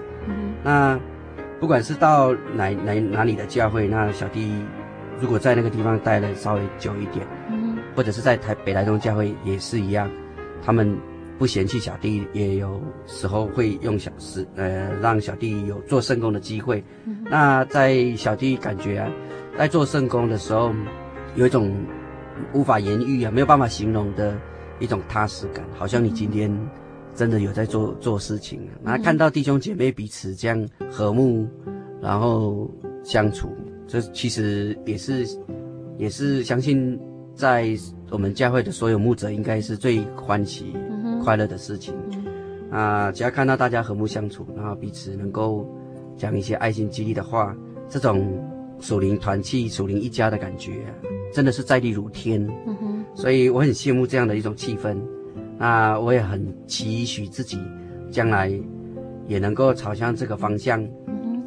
[0.64, 1.00] 那
[1.60, 4.52] 不管是到哪哪哪里的教会，那小弟
[5.20, 10.10] 如果在那个地方待了稍微久一点，嗯，或者是在台北台东教会也是一样，
[10.64, 10.98] 他们。
[11.40, 16.82] 不嫌弃小弟，也有时候会用小事，呃，让小弟有做圣工的机会。
[17.06, 19.10] 嗯、那在小弟感觉啊，
[19.58, 20.72] 在做圣工的时候，
[21.36, 21.76] 有一种
[22.54, 24.38] 无法言喻啊，没有办法形容的
[24.80, 26.56] 一种踏实感，好像你今天
[27.16, 28.62] 真的有在做做事情。
[28.82, 31.48] 那、看到弟兄姐妹彼此这样和睦，
[32.02, 32.70] 然后
[33.04, 33.50] 相处，
[33.88, 35.28] 这其实也是
[35.98, 37.00] 也是相信
[37.36, 37.78] 在
[38.10, 40.74] 我们教会的所有牧者应该是最欢喜。
[41.24, 41.96] 快乐的事情，
[42.70, 45.66] 啊，只要看到大家和睦相处，然后彼此能够
[46.18, 47.56] 讲一些爱心激励的话，
[47.88, 48.44] 这种
[48.82, 50.84] 属灵团契、属灵一家的感觉，
[51.32, 52.46] 真的是在地如天。
[52.68, 54.98] 嗯哼，所以我很羡慕这样的一种气氛，
[55.58, 57.58] 那我也很期许自己
[58.12, 58.52] 将来
[59.28, 60.86] 也能够朝向这个方向，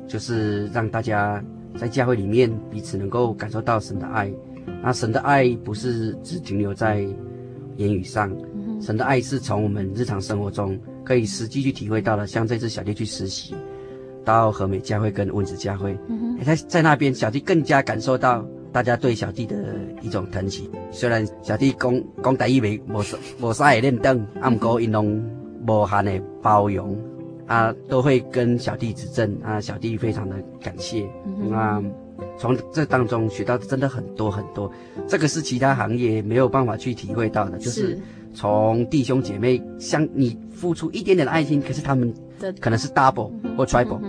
[0.07, 1.43] 就是让大家
[1.77, 4.33] 在教会里面彼此能够感受到神的爱。
[4.83, 7.07] 那神的爱不是只停留在
[7.77, 8.35] 言语上。
[8.81, 13.55] 神的爱是从我们日常生活中可以实际去体会到的，像这次小弟去实习，
[14.25, 15.97] 到和美教会跟温子教会，
[16.45, 18.47] 在、在那边小弟更加感受到
[18.77, 19.57] 大家对小弟的
[20.03, 20.69] 一种疼惜。
[20.91, 23.03] 虽然小弟讲讲台语没无
[23.41, 25.25] 无啥会认得，啊，不过因拢
[25.67, 26.95] 无限的包容，
[27.47, 31.09] 啊，都会跟小弟指正，啊，小弟非常的感谢。
[31.25, 31.83] 嗯、啊，
[32.37, 34.71] 从这当中学到真的很多很多，
[35.09, 37.99] 这个是其他行业没有办法去体会到的，就是
[38.35, 42.13] 从弟兄姐妹向你付出一点点的爱心，可是他们
[42.61, 44.03] 可能是 double 或 triple，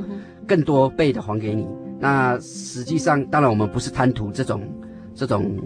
[0.45, 1.65] 更多倍的还给你。
[1.99, 4.61] 那实际上，当然我们不是贪图这种
[5.15, 5.57] 这种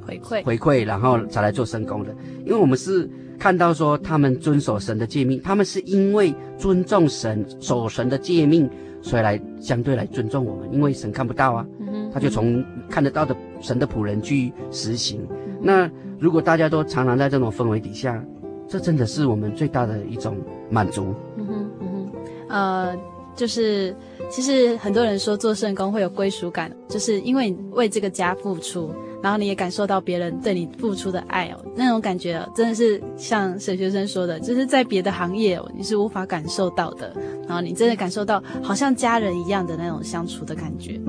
[0.00, 2.14] 回馈回馈，然后才来做圣工的，
[2.44, 8.70] 因为我们是看到说他们遵守神的诫命，他们是因为尊重神守神的诫命，
[9.02, 11.66] 所以来相对来尊重我们，因为神看不到啊，
[12.12, 15.26] 他就从看得到的神的仆人去实行。
[15.60, 18.24] 那如果大家都常常在这种氛围底下，
[18.68, 20.36] 这真的是我们最大的一种
[20.70, 21.14] 满足。
[21.36, 22.10] 嗯哼，嗯哼，
[22.48, 22.96] 呃。
[23.36, 23.94] 就是，
[24.30, 37.12] 其实很多人说做圣工会有归属感，就是因为你为这个家付出，然后你也感受到别人对你付出的爱哦，那种感觉真的是像沈学生说的，就是在别的行业你是无法感受到的，
[37.46, 41.00] 然后你真的感受到好像家人一样的那种相处的感觉。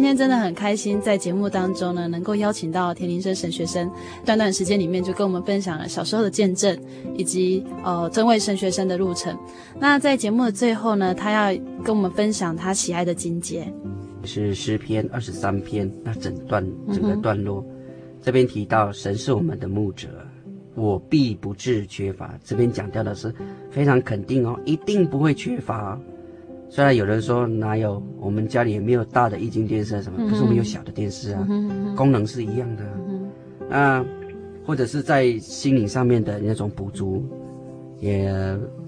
[0.00, 3.90] 今天真的很开心，在节目当中呢，能够邀请到田林生神学生，
[4.24, 6.74] 短短时间里面就跟我们分享了小时候的见证，
[7.14, 9.38] 以及呃真为神学生的路程。
[9.78, 13.70] 那在节目的最后呢，他要跟我们分享他喜爱的经节，
[14.24, 17.62] 是诗篇二十三篇那整段整个段落，
[18.22, 20.08] 这边提到神是我们的牧者，
[20.76, 22.40] 我必不致缺乏。
[22.42, 23.30] 这边讲到的是
[23.70, 26.00] 非常肯定哦，一定不会缺乏、
[26.70, 32.84] 虽然有人说哪有，我们家里也没有大的液晶电视啊什么，嗯、可是我们有小的电视啊，嗯、功能是一样的。
[33.08, 33.30] 嗯、
[33.68, 34.04] 啊，
[34.64, 37.24] 或者是在心灵上面的那种补足，
[37.98, 38.32] 也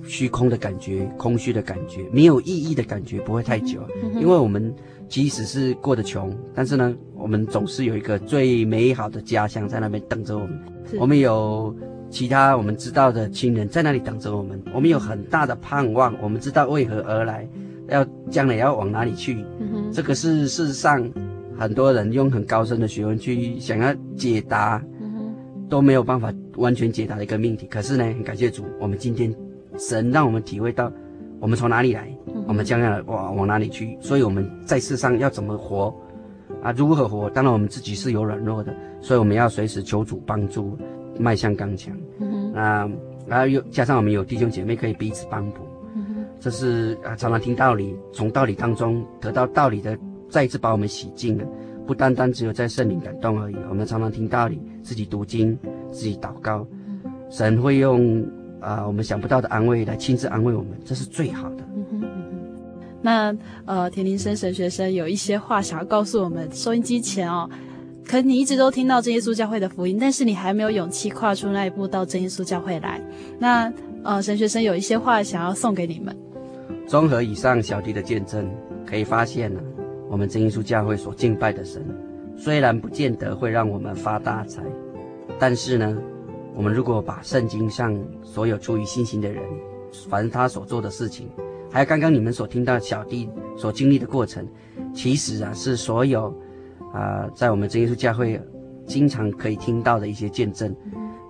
[0.05, 4.73] 虚空的感觉、空虚的感觉、没有意义的感觉不会太久，嗯、因为我们
[5.09, 10.61] 即使是过得穷，但是呢，我们总是有一个最美好的家乡在那边等着我们。
[11.01, 11.75] 我们有
[12.11, 17.49] 其他我们知道的亲人在那里等着我们，我们有很大的盼望，我们知道为何而来。
[17.93, 19.45] 要将来要往哪里去？
[19.61, 21.09] 嗯、这个是事实上
[21.57, 25.35] 很多人用很高深的学问去想要解答，嗯、
[25.69, 27.67] 都没有办法完全解答的一个命题。
[27.67, 29.33] 可是呢，很感谢主，我们今天
[29.79, 30.91] 神让我们体会到
[31.39, 33.97] 我们从哪里来，嗯、我们将来往往哪里去。
[34.01, 35.95] 所以我们在世上要怎么活
[36.63, 36.73] 啊？
[36.73, 37.31] 如何活？
[37.31, 40.77] 当然我们自己是有软弱的，所以我们要随时求主帮助，
[41.19, 41.97] 迈向刚强。
[42.21, 42.91] 嗯、哼啊，
[43.27, 45.61] 然后又加上我们有弟兄姐妹可以彼此帮补。
[46.43, 49.97] 这是啊，常常听道理，从道理当中得到道理的，
[50.29, 51.45] 再一次把我们洗净了。
[51.87, 55.57] 不单单只有在圣灵感动而已，我们常常听道理，自己读经，
[55.93, 56.67] 自己祷告，
[57.31, 58.27] 神会用
[58.61, 61.65] 啊我们想不到的安慰来亲自安慰我们，这是最好的。
[61.77, 62.93] 嗯哼嗯哼。
[63.01, 67.49] 那呃，田林生神学生有一些话想要告诉我们，收音机前哦，
[68.05, 73.01] 可你一直都听到真耶稣教会的福音，但是你还没有勇气跨出那一步到真耶稣教会来。
[73.39, 73.73] 那
[74.03, 76.17] 呃，神学生有一些话想要送给你们。
[76.87, 78.51] 综合以上小弟的见证，
[78.87, 79.61] 可以发现呢，
[80.11, 81.83] 我们真耶稣教会所敬拜的神，
[82.37, 84.63] 虽然不见得会让我们发大财，
[85.39, 85.97] 但是呢，
[86.55, 89.43] 我们如果把圣经上所有出于信心的人，
[90.09, 91.29] 凡他所做的事情，
[91.71, 94.47] 还有刚刚你们所听到小弟所经历的过程，
[94.93, 96.35] 其实啊，是所有
[96.93, 98.39] 啊、在我们真耶稣教会
[98.87, 100.77] 经常可以听到的一些见证，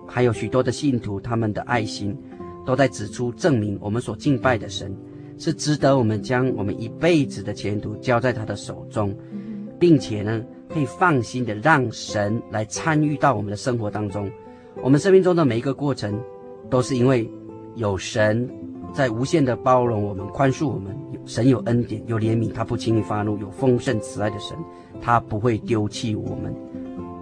[0.05, 2.17] 还有许多的信徒他们的爱心，
[2.65, 4.93] 都在指出证明我们所敬拜的神。
[5.37, 9.15] 是值得我们将我们一辈子的前途交在他的手中，
[9.79, 14.29] 并且呢，可以放心的让神来参与到我们的生活当中。
[14.81, 16.19] 我们生命中的每一个过程，
[16.69, 17.29] 都是因为
[17.75, 18.49] 有神
[18.93, 20.95] 在无限的包容我们、宽恕我们。
[21.25, 24.57] 神有恩典、有怜悯，他不轻易发怒；有丰盛慈爱的神，
[24.99, 26.53] 他不会丢弃我们。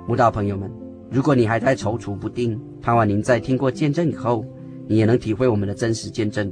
[0.08, 0.72] 慕道朋友们，
[1.12, 4.44] 如果你还在踌躇不定，盼望您在听过见证以后，
[4.88, 6.52] 你也能体会我们的真实见证。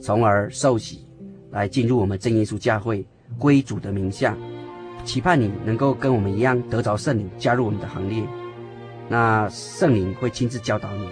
[0.00, 1.06] 从而受洗，
[1.50, 3.04] 来进入我们真耶稣教会，
[3.38, 4.36] 归主的名下，
[5.04, 8.22] 期盼你能够跟我们一样得着圣灵，加入我们的行列。
[9.08, 11.08] 那圣灵会亲自教导你，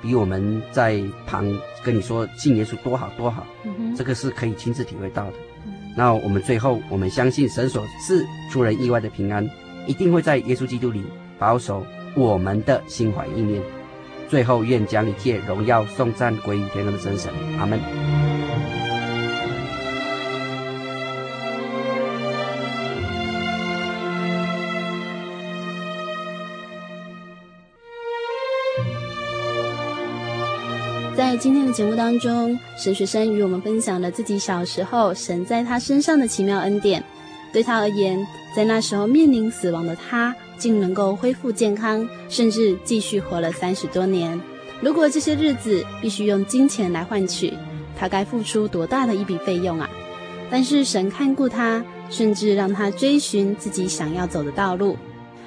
[0.00, 1.44] 比我们在旁
[1.82, 5.34] 跟你说信耶稣多好多好，嗯、这个是可以亲自体会到的。
[5.66, 9.48] 嗯、那我们最后，我们相信神所赐出人意外的平安，
[9.86, 11.02] 一定会在耶稣基督里
[11.38, 11.84] 保守
[12.16, 13.60] 我们的心怀意念。
[14.28, 17.32] 最后，愿将一切荣耀送赞归于天上的真神。
[17.58, 17.78] 阿门。
[31.16, 37.02] 在今天的节目当中，神学生与我们分享了自己小时候神在他身上的奇妙恩典。
[37.52, 44.40] 对他而言，在那时候面临死亡的他，竟能够恢复健康，甚至继续活了三十多年。
[44.80, 47.54] 如果这些日子必须用金钱来换取，
[47.96, 49.88] 他该付出多大的一笔费用啊！
[50.50, 54.96] 但是神看顾他，甚至让他追寻自己想要走的道路。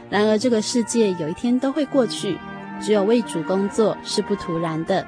[0.10, 2.38] 然而，这个世界有一天都会过去，
[2.82, 5.06] 只有为主工作是不徒然的。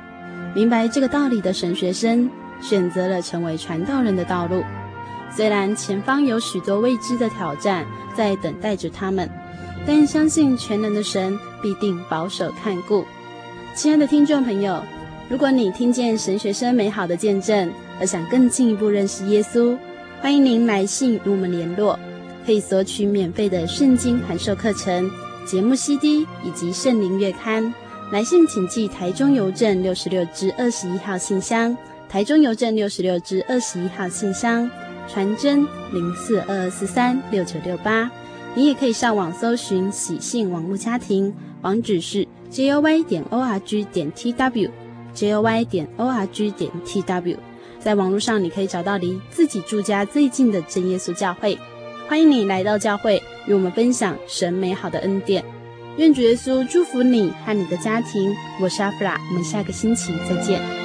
[0.54, 2.30] 明白这个道理的神学生，
[2.62, 4.64] 选择了成为传道人的道路。
[5.32, 7.86] 虽然前方有许多未知的挑战
[8.16, 9.30] 在等待着他们，
[9.86, 13.06] 但相信全能的神必定保守看顾。
[13.76, 14.84] 亲爱的听众朋友，
[15.30, 19.78] 如果你听见神学生美好的见证，而想更进一步认识耶稣，
[20.22, 21.98] 欢迎您来信与我们联络，
[22.46, 25.10] 可以索取免费的圣经函授课程、
[25.46, 27.74] 节目 CD 以及圣灵月刊。
[28.12, 31.78] 来信请寄台中邮政六十六支二十一号信箱，
[32.10, 34.70] 台中邮政六十六支二十一号信箱。
[35.08, 38.10] 传真零四二二四三六九六八，
[38.56, 44.70] 你也可以上网搜寻喜信网络家庭，网址是 j o y 点 o r g 点 t w
[45.14, 47.38] j o y 点 o r g 点 t w，
[47.80, 51.58] 在网络上你可以找到离自己住家最近的真耶稣教会，
[52.08, 55.44] 欢迎你来到教会与我们分享神美好的恩典。
[55.98, 58.36] 愿主耶稣祝福你和你的家庭。
[58.62, 60.79] 我是阿弗拉，我们下个星期再见。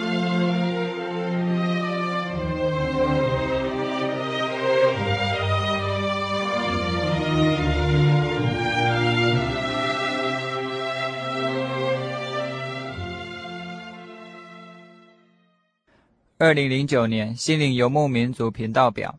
[16.44, 19.18] 二零零九年心灵游牧民族频道表。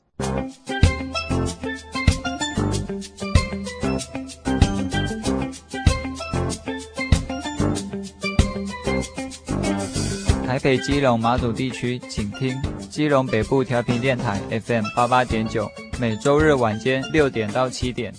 [10.46, 12.56] 台北、基隆、马祖地区，请听
[12.92, 15.68] 基隆北部调频电台 FM 八八点九，
[16.00, 18.14] 每周日晚间六点到七点；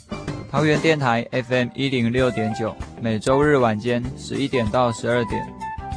[0.51, 5.41] 桃园电台 FM 一零六点九，每周日晚间十一点到十二点；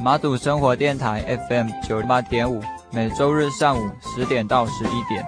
[0.03, 2.62] 马祖生活电台 FM 九八点五。
[2.92, 5.24] 每周日上午十点到十一点，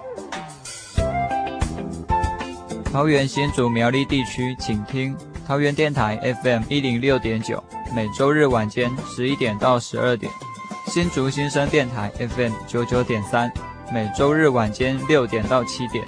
[2.92, 5.16] 桃园新竹苗栗地区请听
[5.48, 10.32] 桃园电台 FM 一零六点九，每周日晚间十一点到十二点，
[10.88, 13.52] 新竹新生电台 FM 九九点三，
[13.94, 16.04] 每周日晚间六点到七点，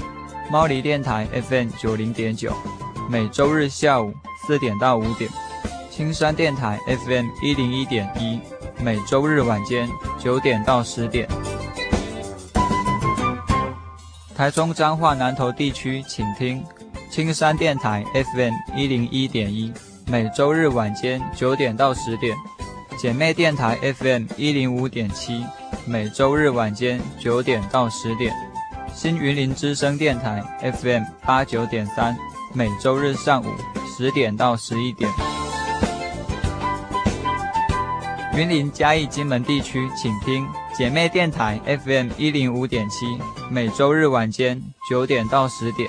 [0.50, 2.52] 猫狸电台 FM 九零点九，
[3.08, 4.12] 每周日下午
[4.48, 5.30] 四点到五点，
[5.92, 8.42] 青山电台 FM 一零一点一。
[8.80, 11.28] 每周日晚间九点到十点，
[14.36, 16.64] 台中彰化南投地区请听
[17.10, 19.72] 青山电台 FM 一零一点一，
[20.08, 22.36] 每周日晚间九点到十点，
[22.98, 25.46] 姐妹电台 FM 一零五点七，
[25.86, 28.34] 每周日晚间九点到十点，
[28.94, 32.18] 新云林之声电台 FM 八九点三，
[32.54, 33.48] 每周日上午
[33.98, 35.10] 十点到十一点。
[38.36, 43.06] 云林嘉义金门地区，请听姐妹电台 FM 一零五点七，
[43.52, 44.60] 每周日晚间
[44.90, 45.88] 九点到十点；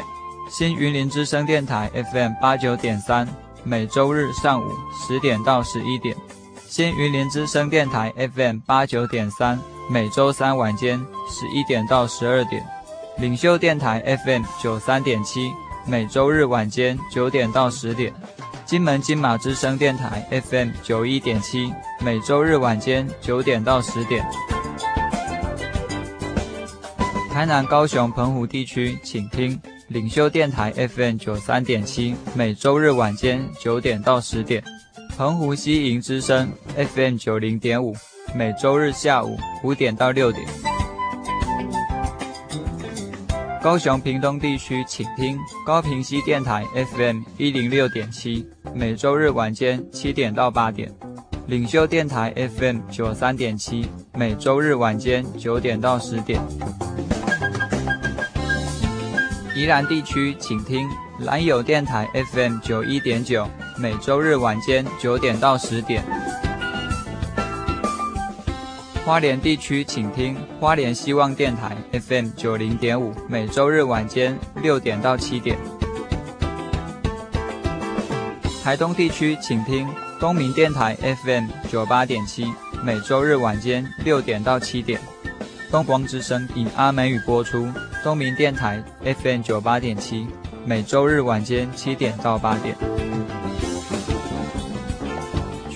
[0.50, 3.26] 新云林之声电台 FM 八九点三，
[3.62, 6.14] 每周日上午十点到十一点；
[6.68, 12.62] 新云林之声电台 FM 八九点三，每周三晚间十一点到十二点；
[13.16, 15.50] 领袖电台 FM 九三点七，
[15.86, 18.12] 每周日晚间九点到十点。
[18.74, 24.26] 金门金马之声电台 FM 九一点七，每周日晚间九点到十点。
[27.30, 29.56] 台南、高雄、澎湖地区，请听
[29.86, 34.60] 领袖电台 FM 九三点七，每周日晚间九点到十点。
[35.16, 37.94] 澎湖西营之声 FM 九零点五，
[38.34, 40.44] 每周日下午五点到六点。
[43.64, 46.62] 高雄屏东地区，请听高屏溪电台
[46.94, 50.86] FM 一零六点七，每周日晚间七点到八点；
[51.46, 56.38] 领袖电台 FM 九三点七，每周日晚间九点到十点。
[59.56, 60.86] 宜兰地区，请听
[61.20, 63.48] 兰友电台 FM 九一点九，
[63.78, 66.04] 每周日晚间九点到十点。
[69.04, 75.58] 花莲地区，请听花莲希望电台 FM 九零点五，每周日晚间六点到七点。
[78.62, 79.86] 台东地区，请听
[80.18, 82.50] 东明电台 FM 九八点七，
[82.82, 84.98] 每周日晚间六点到七点。
[85.70, 87.68] 东光之声以阿美语播出，
[88.02, 90.26] 东明电台 FM 九八点七，
[90.64, 92.74] 每周日晚间七点到八点。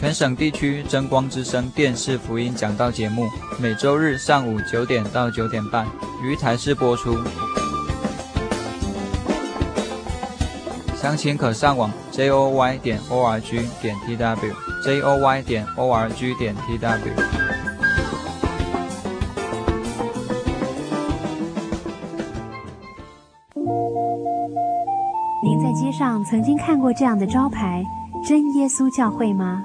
[0.01, 3.27] 全省地区真光之声电视福音讲道节目，
[3.61, 5.85] 每周日上午九点到九点半
[6.23, 7.19] 于台视播出。
[10.95, 14.53] 详情可上网 joy 点 org 点 tw
[14.85, 16.99] joy 点 org 点 tw。
[25.43, 27.83] 您在街上曾经看过这样的招牌
[28.25, 29.65] “真耶稣教会”吗？